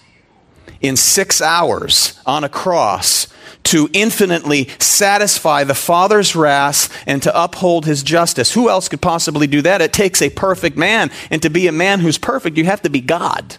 in 0.81 0.97
six 0.97 1.41
hours 1.41 2.21
on 2.27 2.43
a 2.45 2.49
cross 2.49 3.29
to 3.67 3.89
infinitely 3.93 4.69
satisfy 4.79 5.65
the 5.65 5.75
Father's 5.75 6.37
wrath 6.37 6.89
and 7.07 7.23
to 7.23 7.43
uphold 7.43 7.85
his 7.85 8.03
justice. 8.03 8.53
Who 8.53 8.71
else 8.71 8.89
could 8.89 9.01
possibly 9.01 9.47
do 9.47 9.61
that? 9.63 9.83
It 9.83 9.93
takes 9.93 10.23
a 10.23 10.31
perfect 10.31 10.77
man. 10.77 11.11
And 11.31 11.43
to 11.43 11.51
be 11.51 11.67
a 11.67 11.73
man 11.73 12.01
who's 12.01 12.17
perfect, 12.17 12.57
you 12.57 12.65
have 12.65 12.83
to 12.83 12.91
be 12.91 13.01
God. 13.01 13.57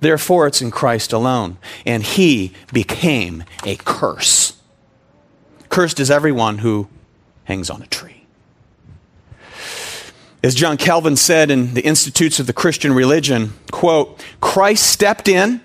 Therefore, 0.00 0.46
it's 0.46 0.62
in 0.62 0.70
Christ 0.70 1.12
alone. 1.12 1.58
And 1.84 2.04
he 2.04 2.52
became 2.72 3.42
a 3.64 3.76
curse. 3.76 4.56
Cursed 5.68 5.98
is 5.98 6.10
everyone 6.10 6.58
who 6.58 6.88
hangs 7.44 7.70
on 7.70 7.82
a 7.82 7.86
tree. 7.86 8.26
As 10.44 10.54
John 10.54 10.76
Calvin 10.76 11.16
said 11.16 11.50
in 11.50 11.74
the 11.74 11.84
Institutes 11.84 12.38
of 12.38 12.46
the 12.46 12.52
Christian 12.52 12.92
Religion, 12.92 13.54
quote, 13.72 14.24
Christ 14.40 14.86
stepped 14.86 15.26
in 15.26 15.60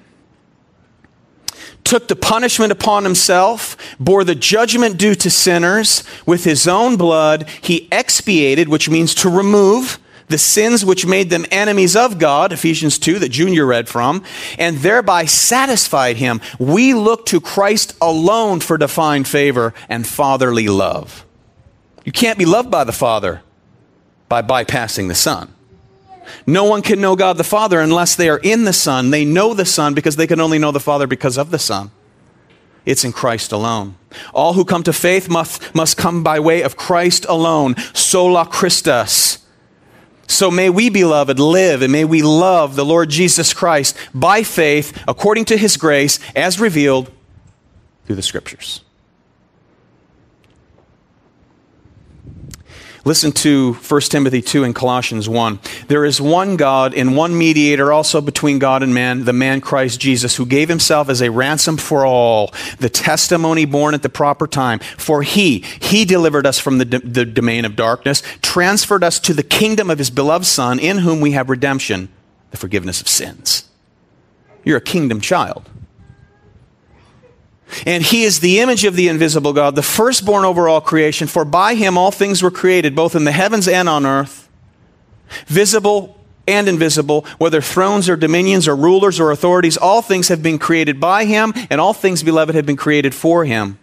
took 1.92 2.08
the 2.08 2.16
punishment 2.16 2.72
upon 2.72 3.04
himself, 3.04 3.76
bore 4.00 4.24
the 4.24 4.34
judgment 4.34 4.98
due 4.98 5.14
to 5.14 5.30
sinners 5.30 6.06
with 6.26 6.46
his 6.46 6.66
own 6.66 6.96
blood. 6.96 7.50
He 7.62 7.90
expiated, 7.92 8.70
which 8.70 8.88
means 8.88 9.14
to 9.16 9.30
remove 9.30 10.00
the 10.30 10.38
sins 10.38 10.86
which 10.86 11.06
made 11.06 11.30
them 11.30 11.46
enemies 11.52 11.98
of 11.98 12.18
God, 12.18 12.54
Ephesians 12.54 12.98
2, 12.98 13.20
that 13.20 13.28
Junior 13.28 13.66
read 13.66 13.90
from, 13.90 14.24
and 14.58 14.78
thereby 14.78 15.26
satisfied 15.26 16.16
him. 16.16 16.40
We 16.58 16.94
look 16.94 17.26
to 17.26 17.42
Christ 17.42 17.94
alone 18.00 18.62
for 18.62 18.78
divine 18.78 19.26
favor 19.26 19.74
and 19.90 20.08
fatherly 20.08 20.70
love. 20.70 21.26
You 22.06 22.14
can't 22.14 22.40
be 22.40 22.46
loved 22.46 22.72
by 22.72 22.86
the 22.86 22.94
Father 22.94 23.42
by 24.30 24.42
bypassing 24.42 25.10
the 25.10 25.16
Son. 25.16 25.54
No 26.46 26.66
one 26.66 26.82
can 26.82 27.02
know 27.02 27.16
God 27.16 27.38
the 27.38 27.44
Father 27.44 27.80
unless 27.80 28.16
they 28.16 28.30
are 28.30 28.40
in 28.40 28.64
the 28.66 28.74
Son. 28.74 29.10
They 29.10 29.26
know 29.26 29.54
the 29.54 29.66
Son 29.66 29.94
because 29.94 30.16
they 30.16 30.28
can 30.28 30.40
only 30.40 30.60
know 30.60 30.72
the 30.72 30.80
Father 30.80 31.08
because 31.08 31.38
of 31.38 31.52
the 31.52 31.60
Son. 31.60 31.92
It's 32.86 33.04
in 33.04 33.12
Christ 33.12 33.52
alone. 33.52 33.96
All 34.34 34.54
who 34.54 34.66
come 34.66 34.84
to 34.84 34.94
faith 34.94 35.30
must, 35.30 35.74
must 35.76 35.98
come 35.98 36.24
by 36.24 36.40
way 36.40 36.62
of 36.62 36.78
Christ 36.78 37.26
alone. 37.30 37.76
Sola 37.94 38.46
Christus. 38.46 39.46
So 40.28 40.50
may 40.50 40.70
we, 40.70 40.90
beloved, 40.90 41.40
live 41.40 41.82
and 41.82 41.92
may 41.92 42.06
we 42.06 42.22
love 42.22 42.76
the 42.76 42.86
Lord 42.86 43.10
Jesus 43.10 43.54
Christ 43.54 43.98
by 44.14 44.44
faith 44.44 45.04
according 45.08 45.46
to 45.46 45.58
his 45.58 45.78
grace 45.78 46.20
as 46.36 46.60
revealed 46.60 47.12
through 48.06 48.16
the 48.16 48.22
Scriptures. 48.22 48.82
Listen 53.04 53.32
to 53.32 53.74
1 53.74 54.02
Timothy 54.02 54.44
2 54.44 54.64
and 54.64 54.76
Colossians 54.76 55.28
1. 55.28 55.60
There 55.88 56.06
is 56.06 56.22
one 56.22 56.56
God 56.56 56.94
and 56.94 57.18
one 57.18 57.36
mediator 57.36 57.92
also 57.92 58.22
between 58.22 58.60
God 58.60 58.84
and 58.84 58.94
man, 58.94 59.26
the 59.26 59.34
man 59.34 59.60
Christ 59.60 60.00
Jesus, 60.00 60.36
who 60.36 60.46
gave 60.46 60.70
himself 60.70 61.10
as 61.10 61.20
a 61.20 61.32
ransom 61.32 61.78
for 61.78 62.06
all, 62.06 62.54
the 62.78 62.90
testimony 62.90 63.66
born 63.66 63.96
at 63.96 64.04
the 64.04 64.10
proper 64.10 64.46
time. 64.46 64.78
For 64.98 65.24
he, 65.24 65.60
he 65.82 66.06
delivered 66.06 66.46
us 66.46 66.60
from 66.60 66.78
the, 66.78 66.86
the 66.86 67.26
domain 67.26 67.66
of 67.66 67.76
darkness, 67.76 68.22
transferred 68.44 69.04
us 69.04 69.20
to 69.22 69.34
the 69.34 69.44
kingdom 69.44 69.90
of 69.90 69.98
his 69.98 70.12
beloved 70.12 70.46
Son, 70.46 70.78
in 70.78 71.00
whom 71.00 71.22
we 71.22 71.32
have 71.32 71.50
redemption, 71.50 72.08
the 72.52 72.58
forgiveness 72.58 73.02
of 73.02 73.08
sins. 73.08 73.68
You're 74.64 74.78
a 74.78 74.82
kingdom 74.82 75.22
child. 75.22 75.68
And 77.86 78.04
he 78.04 78.24
is 78.24 78.40
the 78.40 78.60
image 78.60 78.84
of 78.84 78.96
the 78.96 79.08
invisible 79.08 79.54
God, 79.54 79.76
the 79.76 79.82
firstborn 79.82 80.46
over 80.46 80.68
all 80.68 80.82
creation. 80.82 81.28
For 81.28 81.46
by 81.46 81.76
him 81.76 81.98
all 81.98 82.12
things 82.12 82.44
were 82.44 82.52
created, 82.52 82.96
both 82.96 83.16
in 83.16 83.24
the 83.24 83.32
heavens 83.32 83.68
and 83.68 83.88
on 83.88 84.06
earth, 84.06 84.50
visible 85.48 86.18
and 86.48 86.68
invisible, 86.68 87.26
whether 87.38 87.62
thrones 87.62 88.10
or 88.10 88.16
dominions 88.16 88.68
or 88.68 88.76
rulers 88.76 89.20
or 89.20 89.32
authorities, 89.32 89.78
all 89.78 90.02
things 90.02 90.28
have 90.28 90.44
been 90.44 90.60
created 90.60 91.00
by 91.00 91.26
him, 91.26 91.54
and 91.70 91.80
all 91.80 91.94
things, 91.94 92.24
beloved, 92.24 92.56
have 92.56 92.66
been 92.66 92.76
created 92.76 93.16
for 93.16 93.46
him. 93.46 93.78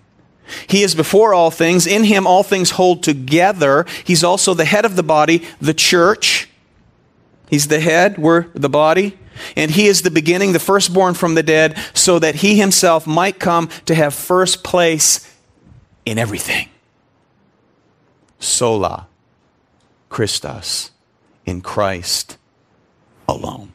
He 0.67 0.83
is 0.83 0.95
before 0.95 1.35
all 1.35 1.51
things. 1.51 1.87
In 1.87 2.05
him 2.05 2.27
all 2.27 2.43
things 2.43 2.71
hold 2.71 3.03
together. 3.03 3.85
He's 4.05 4.25
also 4.25 4.55
the 4.55 4.65
head 4.65 4.85
of 4.85 4.97
the 4.97 5.03
body, 5.03 5.45
the 5.61 5.75
church. 5.75 6.49
He's 7.49 7.69
the 7.69 7.81
head, 7.81 8.19
we're 8.19 8.49
the 8.55 8.69
body. 8.69 9.19
And 9.57 9.71
he 9.71 9.87
is 9.87 10.03
the 10.03 10.11
beginning, 10.11 10.53
the 10.53 10.59
firstborn 10.59 11.15
from 11.15 11.35
the 11.35 11.43
dead, 11.43 11.79
so 11.95 12.19
that 12.19 12.37
he 12.37 12.59
himself 12.59 13.07
might 13.07 13.39
come 13.39 13.69
to 13.87 13.95
have 13.95 14.15
first 14.15 14.65
place 14.65 15.35
in 16.05 16.19
everything. 16.19 16.69
Sola 18.39 19.09
Christus, 20.09 20.91
in 21.45 21.61
Christ 21.61 22.37
alone. 23.29 23.73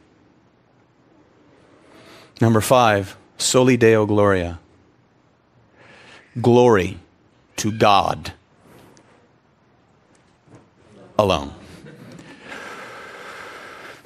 Number 2.40 2.60
five, 2.60 3.16
Soli 3.38 3.76
Deo 3.76 4.06
Gloria. 4.06 4.58
Glory 6.40 6.98
to 7.56 7.70
God 7.70 8.32
alone. 11.18 11.54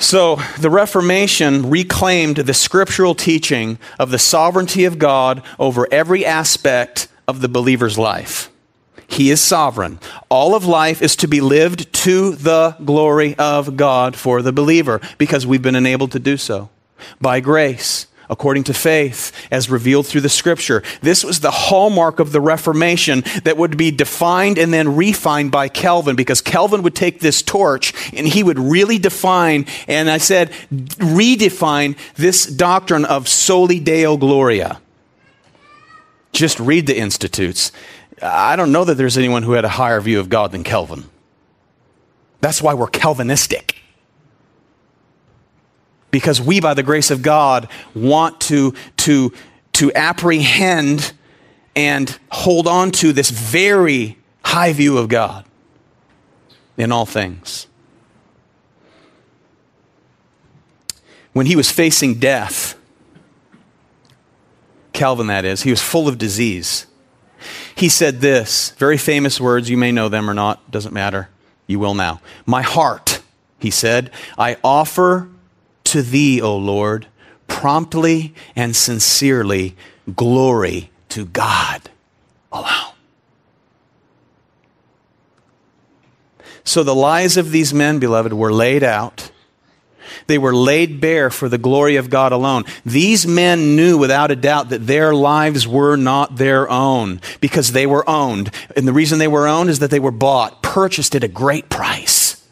So, 0.00 0.36
the 0.60 0.70
Reformation 0.70 1.68
reclaimed 1.70 2.36
the 2.36 2.54
scriptural 2.54 3.16
teaching 3.16 3.78
of 3.98 4.10
the 4.10 4.18
sovereignty 4.18 4.84
of 4.84 4.98
God 4.98 5.42
over 5.58 5.88
every 5.90 6.24
aspect 6.24 7.08
of 7.26 7.40
the 7.40 7.48
believer's 7.48 7.98
life. 7.98 8.48
He 9.08 9.30
is 9.30 9.40
sovereign. 9.40 9.98
All 10.28 10.54
of 10.54 10.64
life 10.64 11.02
is 11.02 11.16
to 11.16 11.26
be 11.26 11.40
lived 11.40 11.92
to 12.04 12.32
the 12.32 12.76
glory 12.84 13.34
of 13.38 13.76
God 13.76 14.14
for 14.14 14.40
the 14.40 14.52
believer 14.52 15.00
because 15.16 15.46
we've 15.46 15.62
been 15.62 15.74
enabled 15.74 16.12
to 16.12 16.20
do 16.20 16.36
so 16.36 16.70
by 17.20 17.40
grace 17.40 18.06
according 18.30 18.64
to 18.64 18.74
faith, 18.74 19.32
as 19.50 19.70
revealed 19.70 20.06
through 20.06 20.20
the 20.20 20.28
scripture. 20.28 20.82
This 21.00 21.24
was 21.24 21.40
the 21.40 21.50
hallmark 21.50 22.20
of 22.20 22.32
the 22.32 22.40
Reformation 22.40 23.22
that 23.44 23.56
would 23.56 23.76
be 23.76 23.90
defined 23.90 24.58
and 24.58 24.72
then 24.72 24.96
refined 24.96 25.50
by 25.50 25.68
Calvin, 25.68 26.16
because 26.16 26.40
Calvin 26.40 26.82
would 26.82 26.94
take 26.94 27.20
this 27.20 27.42
torch 27.42 27.92
and 28.12 28.26
he 28.26 28.42
would 28.42 28.58
really 28.58 28.98
define, 28.98 29.66
and 29.86 30.10
I 30.10 30.18
said, 30.18 30.50
redefine 30.70 31.96
this 32.14 32.46
doctrine 32.46 33.04
of 33.04 33.28
soli 33.28 33.80
deo 33.80 34.16
gloria. 34.16 34.80
Just 36.32 36.60
read 36.60 36.86
the 36.86 36.98
Institutes. 36.98 37.72
I 38.22 38.56
don't 38.56 38.72
know 38.72 38.84
that 38.84 38.96
there's 38.96 39.16
anyone 39.16 39.42
who 39.42 39.52
had 39.52 39.64
a 39.64 39.70
higher 39.70 40.00
view 40.00 40.20
of 40.20 40.28
God 40.28 40.52
than 40.52 40.64
Calvin. 40.64 41.04
That's 42.40 42.60
why 42.60 42.74
we're 42.74 42.88
Calvinistic 42.88 43.76
because 46.10 46.40
we, 46.40 46.60
by 46.60 46.74
the 46.74 46.82
grace 46.82 47.10
of 47.10 47.22
God, 47.22 47.68
want 47.94 48.40
to, 48.42 48.74
to, 48.98 49.32
to 49.74 49.92
apprehend 49.94 51.12
and 51.76 52.18
hold 52.30 52.66
on 52.66 52.90
to 52.90 53.12
this 53.12 53.30
very 53.30 54.18
high 54.44 54.72
view 54.72 54.98
of 54.98 55.08
God 55.08 55.44
in 56.76 56.90
all 56.92 57.06
things. 57.06 57.66
When 61.32 61.46
he 61.46 61.54
was 61.54 61.70
facing 61.70 62.18
death, 62.18 62.76
Calvin, 64.92 65.28
that 65.28 65.44
is, 65.44 65.62
he 65.62 65.70
was 65.70 65.80
full 65.80 66.08
of 66.08 66.18
disease. 66.18 66.86
He 67.76 67.88
said 67.88 68.20
this 68.20 68.70
very 68.70 68.96
famous 68.96 69.40
words, 69.40 69.70
you 69.70 69.76
may 69.76 69.92
know 69.92 70.08
them 70.08 70.28
or 70.28 70.34
not, 70.34 70.68
doesn't 70.70 70.92
matter. 70.92 71.28
You 71.68 71.78
will 71.78 71.94
now. 71.94 72.20
My 72.46 72.62
heart, 72.62 73.20
he 73.60 73.70
said, 73.70 74.10
I 74.36 74.56
offer 74.64 75.28
to 75.92 76.02
thee, 76.02 76.40
O 76.40 76.56
Lord, 76.56 77.06
promptly 77.46 78.34
and 78.54 78.74
sincerely, 78.74 79.76
glory 80.14 80.90
to 81.10 81.24
God 81.26 81.90
alone. 82.52 82.94
So 86.64 86.82
the 86.82 86.94
lies 86.94 87.38
of 87.38 87.50
these 87.50 87.72
men, 87.72 87.98
beloved, 87.98 88.32
were 88.32 88.52
laid 88.52 88.82
out. 88.82 89.30
They 90.26 90.36
were 90.36 90.54
laid 90.54 91.00
bare 91.00 91.30
for 91.30 91.48
the 91.48 91.56
glory 91.56 91.96
of 91.96 92.10
God 92.10 92.32
alone. 92.32 92.64
These 92.84 93.26
men 93.26 93.74
knew 93.74 93.96
without 93.96 94.30
a 94.30 94.36
doubt 94.36 94.68
that 94.68 94.86
their 94.86 95.14
lives 95.14 95.66
were 95.66 95.96
not 95.96 96.36
their 96.36 96.68
own 96.68 97.22
because 97.40 97.72
they 97.72 97.86
were 97.86 98.08
owned. 98.08 98.50
And 98.76 98.86
the 98.86 98.92
reason 98.92 99.18
they 99.18 99.28
were 99.28 99.48
owned 99.48 99.70
is 99.70 99.78
that 99.78 99.90
they 99.90 100.00
were 100.00 100.10
bought, 100.10 100.62
purchased 100.62 101.14
at 101.14 101.24
a 101.24 101.28
great 101.28 101.70
price 101.70 102.44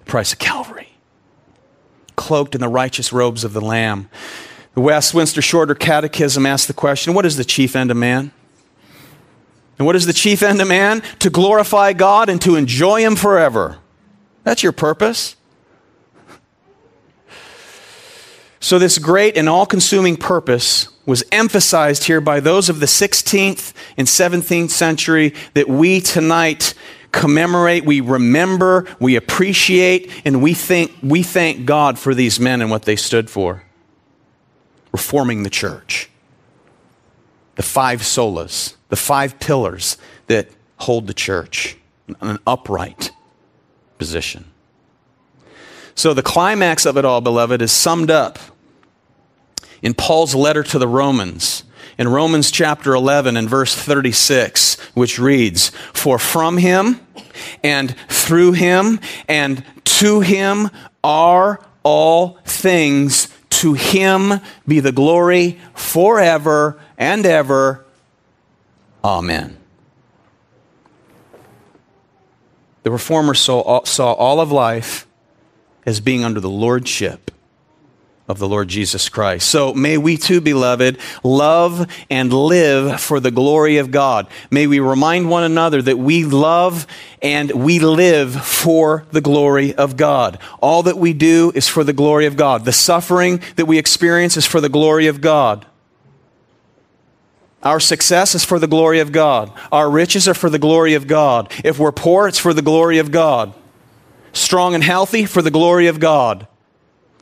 the 0.00 0.04
price 0.04 0.34
of 0.34 0.38
Calvary 0.38 0.89
cloaked 2.20 2.54
in 2.54 2.60
the 2.60 2.68
righteous 2.68 3.14
robes 3.14 3.44
of 3.44 3.54
the 3.54 3.62
Lamb. 3.62 4.10
The 4.74 4.82
Westminster 4.82 5.40
Shorter 5.40 5.74
Catechism 5.74 6.44
asks 6.44 6.66
the 6.66 6.74
question 6.74 7.14
what 7.14 7.24
is 7.24 7.38
the 7.38 7.44
chief 7.44 7.74
end 7.74 7.90
of 7.90 7.96
man? 7.96 8.30
And 9.78 9.86
what 9.86 9.96
is 9.96 10.04
the 10.04 10.12
chief 10.12 10.42
end 10.42 10.60
of 10.60 10.68
man? 10.68 11.02
To 11.20 11.30
glorify 11.30 11.94
God 11.94 12.28
and 12.28 12.40
to 12.42 12.56
enjoy 12.56 13.00
Him 13.00 13.16
forever. 13.16 13.78
That's 14.44 14.62
your 14.62 14.72
purpose. 14.72 15.36
So, 18.60 18.78
this 18.78 18.98
great 18.98 19.38
and 19.38 19.48
all 19.48 19.64
consuming 19.64 20.18
purpose 20.18 20.88
was 21.06 21.24
emphasized 21.32 22.04
here 22.04 22.20
by 22.20 22.40
those 22.40 22.68
of 22.68 22.78
the 22.78 22.86
16th 22.86 23.72
and 23.96 24.06
17th 24.06 24.68
century 24.68 25.32
that 25.54 25.66
we 25.66 26.02
tonight 26.02 26.74
commemorate, 27.12 27.84
we 27.84 28.00
remember, 28.00 28.86
we 28.98 29.16
appreciate, 29.16 30.10
and 30.24 30.42
we, 30.42 30.54
think, 30.54 30.92
we 31.02 31.22
thank 31.22 31.66
God 31.66 31.98
for 31.98 32.14
these 32.14 32.38
men 32.38 32.60
and 32.60 32.70
what 32.70 32.82
they 32.82 32.96
stood 32.96 33.30
for. 33.30 33.64
Reforming 34.92 35.42
the 35.42 35.50
church. 35.50 36.10
The 37.56 37.62
five 37.62 38.00
solas, 38.00 38.74
the 38.88 38.96
five 38.96 39.38
pillars 39.38 39.96
that 40.26 40.48
hold 40.78 41.06
the 41.06 41.14
church 41.14 41.76
in 42.08 42.16
an 42.20 42.38
upright 42.46 43.10
position. 43.98 44.46
So, 45.94 46.14
the 46.14 46.22
climax 46.22 46.86
of 46.86 46.96
it 46.96 47.04
all, 47.04 47.20
beloved, 47.20 47.60
is 47.60 47.72
summed 47.72 48.10
up 48.10 48.38
in 49.82 49.92
Paul's 49.92 50.34
letter 50.34 50.62
to 50.62 50.78
the 50.78 50.88
Romans 50.88 51.64
in 52.00 52.08
Romans 52.08 52.50
chapter 52.50 52.94
11 52.94 53.36
and 53.36 53.48
verse 53.48 53.74
36, 53.74 54.80
which 54.94 55.18
reads, 55.18 55.68
For 55.92 56.18
from 56.18 56.56
him 56.56 56.98
and 57.62 57.94
through 58.08 58.52
him 58.52 58.98
and 59.28 59.62
to 59.84 60.20
him 60.20 60.70
are 61.04 61.62
all 61.82 62.38
things. 62.46 63.28
To 63.50 63.74
him 63.74 64.40
be 64.66 64.80
the 64.80 64.92
glory 64.92 65.60
forever 65.74 66.80
and 66.96 67.26
ever. 67.26 67.84
Amen. 69.04 69.58
The 72.82 72.90
reformer 72.90 73.34
saw, 73.34 73.84
saw 73.84 74.14
all 74.14 74.40
of 74.40 74.50
life 74.50 75.06
as 75.84 76.00
being 76.00 76.24
under 76.24 76.40
the 76.40 76.48
lordship 76.48 77.30
of 78.30 78.38
the 78.38 78.48
Lord 78.48 78.68
Jesus 78.68 79.08
Christ. 79.08 79.48
So 79.48 79.74
may 79.74 79.98
we 79.98 80.16
too, 80.16 80.40
beloved, 80.40 80.98
love 81.24 81.90
and 82.08 82.32
live 82.32 83.00
for 83.00 83.18
the 83.18 83.30
glory 83.30 83.78
of 83.78 83.90
God. 83.90 84.28
May 84.50 84.66
we 84.66 84.78
remind 84.78 85.28
one 85.28 85.42
another 85.42 85.82
that 85.82 85.98
we 85.98 86.24
love 86.24 86.86
and 87.20 87.50
we 87.50 87.80
live 87.80 88.32
for 88.34 89.04
the 89.10 89.20
glory 89.20 89.74
of 89.74 89.96
God. 89.96 90.38
All 90.60 90.84
that 90.84 90.96
we 90.96 91.12
do 91.12 91.50
is 91.54 91.68
for 91.68 91.82
the 91.82 91.92
glory 91.92 92.26
of 92.26 92.36
God. 92.36 92.64
The 92.64 92.72
suffering 92.72 93.42
that 93.56 93.66
we 93.66 93.78
experience 93.78 94.36
is 94.36 94.46
for 94.46 94.60
the 94.60 94.68
glory 94.68 95.08
of 95.08 95.20
God. 95.20 95.66
Our 97.62 97.80
success 97.80 98.34
is 98.34 98.44
for 98.44 98.58
the 98.58 98.66
glory 98.66 99.00
of 99.00 99.12
God. 99.12 99.52
Our 99.70 99.90
riches 99.90 100.28
are 100.28 100.34
for 100.34 100.48
the 100.48 100.58
glory 100.58 100.94
of 100.94 101.06
God. 101.06 101.52
If 101.62 101.78
we're 101.78 101.92
poor, 101.92 102.28
it's 102.28 102.38
for 102.38 102.54
the 102.54 102.62
glory 102.62 102.98
of 102.98 103.10
God. 103.10 103.52
Strong 104.32 104.74
and 104.74 104.84
healthy, 104.84 105.26
for 105.26 105.42
the 105.42 105.50
glory 105.50 105.88
of 105.88 105.98
God. 106.00 106.46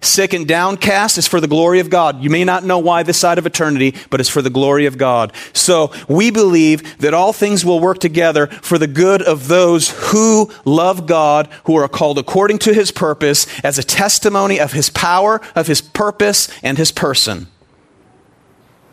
Sick 0.01 0.33
and 0.33 0.47
downcast 0.47 1.19
is 1.19 1.27
for 1.27 1.41
the 1.41 1.49
glory 1.49 1.81
of 1.81 1.91
God. 1.91 2.23
You 2.23 2.31
may 2.31 2.45
not 2.45 2.65
know 2.65 2.79
why 2.79 3.03
this 3.03 3.19
side 3.19 3.39
of 3.39 3.47
eternity, 3.47 3.95
but 4.11 4.21
it's 4.21 4.29
for 4.29 4.43
the 4.43 4.51
glory 4.51 4.87
of 4.87 4.97
God. 4.97 5.33
So 5.53 5.93
we 6.09 6.31
believe 6.31 6.99
that 6.99 7.15
all 7.15 7.33
things 7.33 7.65
will 7.65 7.81
work 7.81 7.99
together 7.99 8.47
for 8.47 8.79
the 8.79 8.87
good 8.87 9.23
of 9.23 9.49
those 9.49 9.91
who 10.11 10.53
love 10.65 11.07
God, 11.07 11.49
who 11.65 11.75
are 11.77 11.89
called 11.89 12.19
according 12.19 12.59
to 12.61 12.73
his 12.73 12.93
purpose 12.93 13.47
as 13.65 13.79
a 13.79 13.83
testimony 13.83 14.61
of 14.61 14.73
his 14.73 14.89
power, 14.89 15.41
of 15.57 15.67
his 15.67 15.81
purpose, 15.81 16.49
and 16.63 16.79
his 16.79 16.93
person, 16.93 17.49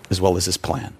as 0.09 0.19
well 0.19 0.37
as 0.37 0.45
his 0.45 0.57
plan. 0.57 0.95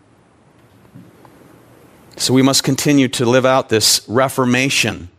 So 2.18 2.34
we 2.34 2.43
must 2.43 2.64
continue 2.64 3.08
to 3.10 3.26
live 3.26 3.45
out 3.45 3.70
this 3.70 4.08
Reformation 4.08 5.10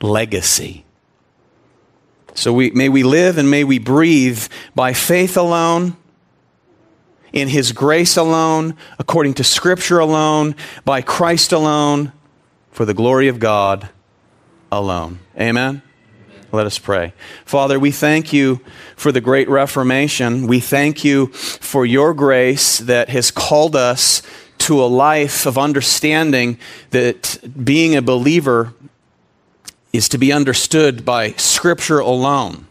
legacy 0.00 0.83
so 2.34 2.52
we, 2.52 2.70
may 2.70 2.88
we 2.88 3.02
live 3.02 3.38
and 3.38 3.50
may 3.50 3.64
we 3.64 3.78
breathe 3.78 4.46
by 4.74 4.92
faith 4.92 5.36
alone, 5.36 5.96
in 7.32 7.48
His 7.48 7.72
grace 7.72 8.16
alone, 8.16 8.76
according 8.98 9.34
to 9.34 9.44
Scripture 9.44 9.98
alone, 9.98 10.54
by 10.84 11.02
Christ 11.02 11.52
alone, 11.52 12.12
for 12.70 12.84
the 12.84 12.94
glory 12.94 13.28
of 13.28 13.40
God 13.40 13.88
alone. 14.70 15.18
Amen? 15.38 15.82
Let 16.52 16.66
us 16.66 16.78
pray. 16.78 17.12
Father, 17.44 17.80
we 17.80 17.90
thank 17.90 18.32
you 18.32 18.60
for 18.94 19.10
the 19.10 19.20
great 19.20 19.48
Reformation. 19.48 20.46
We 20.46 20.60
thank 20.60 21.02
you 21.02 21.26
for 21.26 21.84
your 21.84 22.14
grace 22.14 22.78
that 22.78 23.08
has 23.08 23.32
called 23.32 23.74
us 23.74 24.22
to 24.58 24.80
a 24.80 24.86
life 24.86 25.46
of 25.46 25.58
understanding 25.58 26.58
that 26.90 27.38
being 27.64 27.96
a 27.96 28.02
believer 28.02 28.72
is 29.94 30.08
to 30.08 30.18
be 30.18 30.32
understood 30.32 31.04
by 31.04 31.30
Scripture 31.32 32.00
alone. 32.00 32.66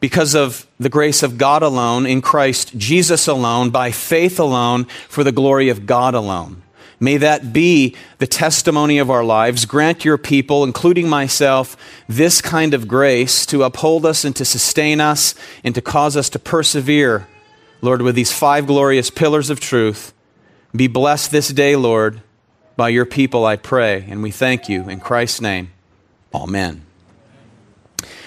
because 0.00 0.34
of 0.34 0.66
the 0.78 0.88
grace 0.88 1.22
of 1.22 1.36
God 1.36 1.62
alone, 1.62 2.06
in 2.06 2.22
Christ 2.22 2.76
Jesus 2.78 3.28
alone, 3.28 3.68
by 3.68 3.90
faith 3.90 4.40
alone, 4.40 4.84
for 5.08 5.22
the 5.22 5.32
glory 5.32 5.68
of 5.68 5.84
God 5.84 6.14
alone. 6.14 6.62
May 6.98 7.18
that 7.18 7.52
be 7.52 7.94
the 8.18 8.26
testimony 8.26 8.98
of 8.98 9.10
our 9.10 9.24
lives. 9.24 9.66
Grant 9.66 10.04
your 10.04 10.18
people, 10.18 10.64
including 10.64 11.08
myself, 11.08 11.76
this 12.08 12.40
kind 12.40 12.74
of 12.74 12.88
grace 12.88 13.44
to 13.46 13.62
uphold 13.62 14.04
us 14.06 14.24
and 14.24 14.34
to 14.36 14.44
sustain 14.44 15.00
us 15.00 15.34
and 15.64 15.74
to 15.74 15.82
cause 15.82 16.16
us 16.16 16.30
to 16.30 16.38
persevere, 16.38 17.28
Lord, 17.82 18.02
with 18.02 18.14
these 18.14 18.32
five 18.32 18.66
glorious 18.66 19.10
pillars 19.10 19.50
of 19.50 19.60
truth. 19.60 20.14
Be 20.74 20.86
blessed 20.88 21.30
this 21.30 21.48
day, 21.48 21.76
Lord, 21.76 22.22
by 22.76 22.88
your 22.88 23.04
people, 23.04 23.44
I 23.44 23.56
pray. 23.56 24.04
And 24.08 24.22
we 24.22 24.30
thank 24.30 24.68
you. 24.68 24.88
In 24.88 25.00
Christ's 25.00 25.40
name, 25.40 25.70
amen. 26.34 26.84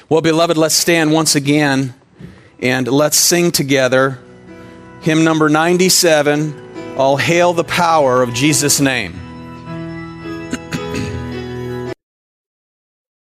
Well, 0.10 0.22
beloved, 0.22 0.58
let's 0.58 0.76
stand 0.76 1.12
once 1.12 1.36
again 1.36 1.94
and 2.60 2.88
let's 2.88 3.18
sing 3.18 3.52
together 3.52 4.20
hymn 5.02 5.24
number 5.24 5.50
97 5.50 6.96
All 6.98 7.18
Hail 7.18 7.54
the 7.54 7.64
Power 7.64 8.22
of 8.22 8.34
Jesus' 8.34 8.80
Name. 8.80 9.33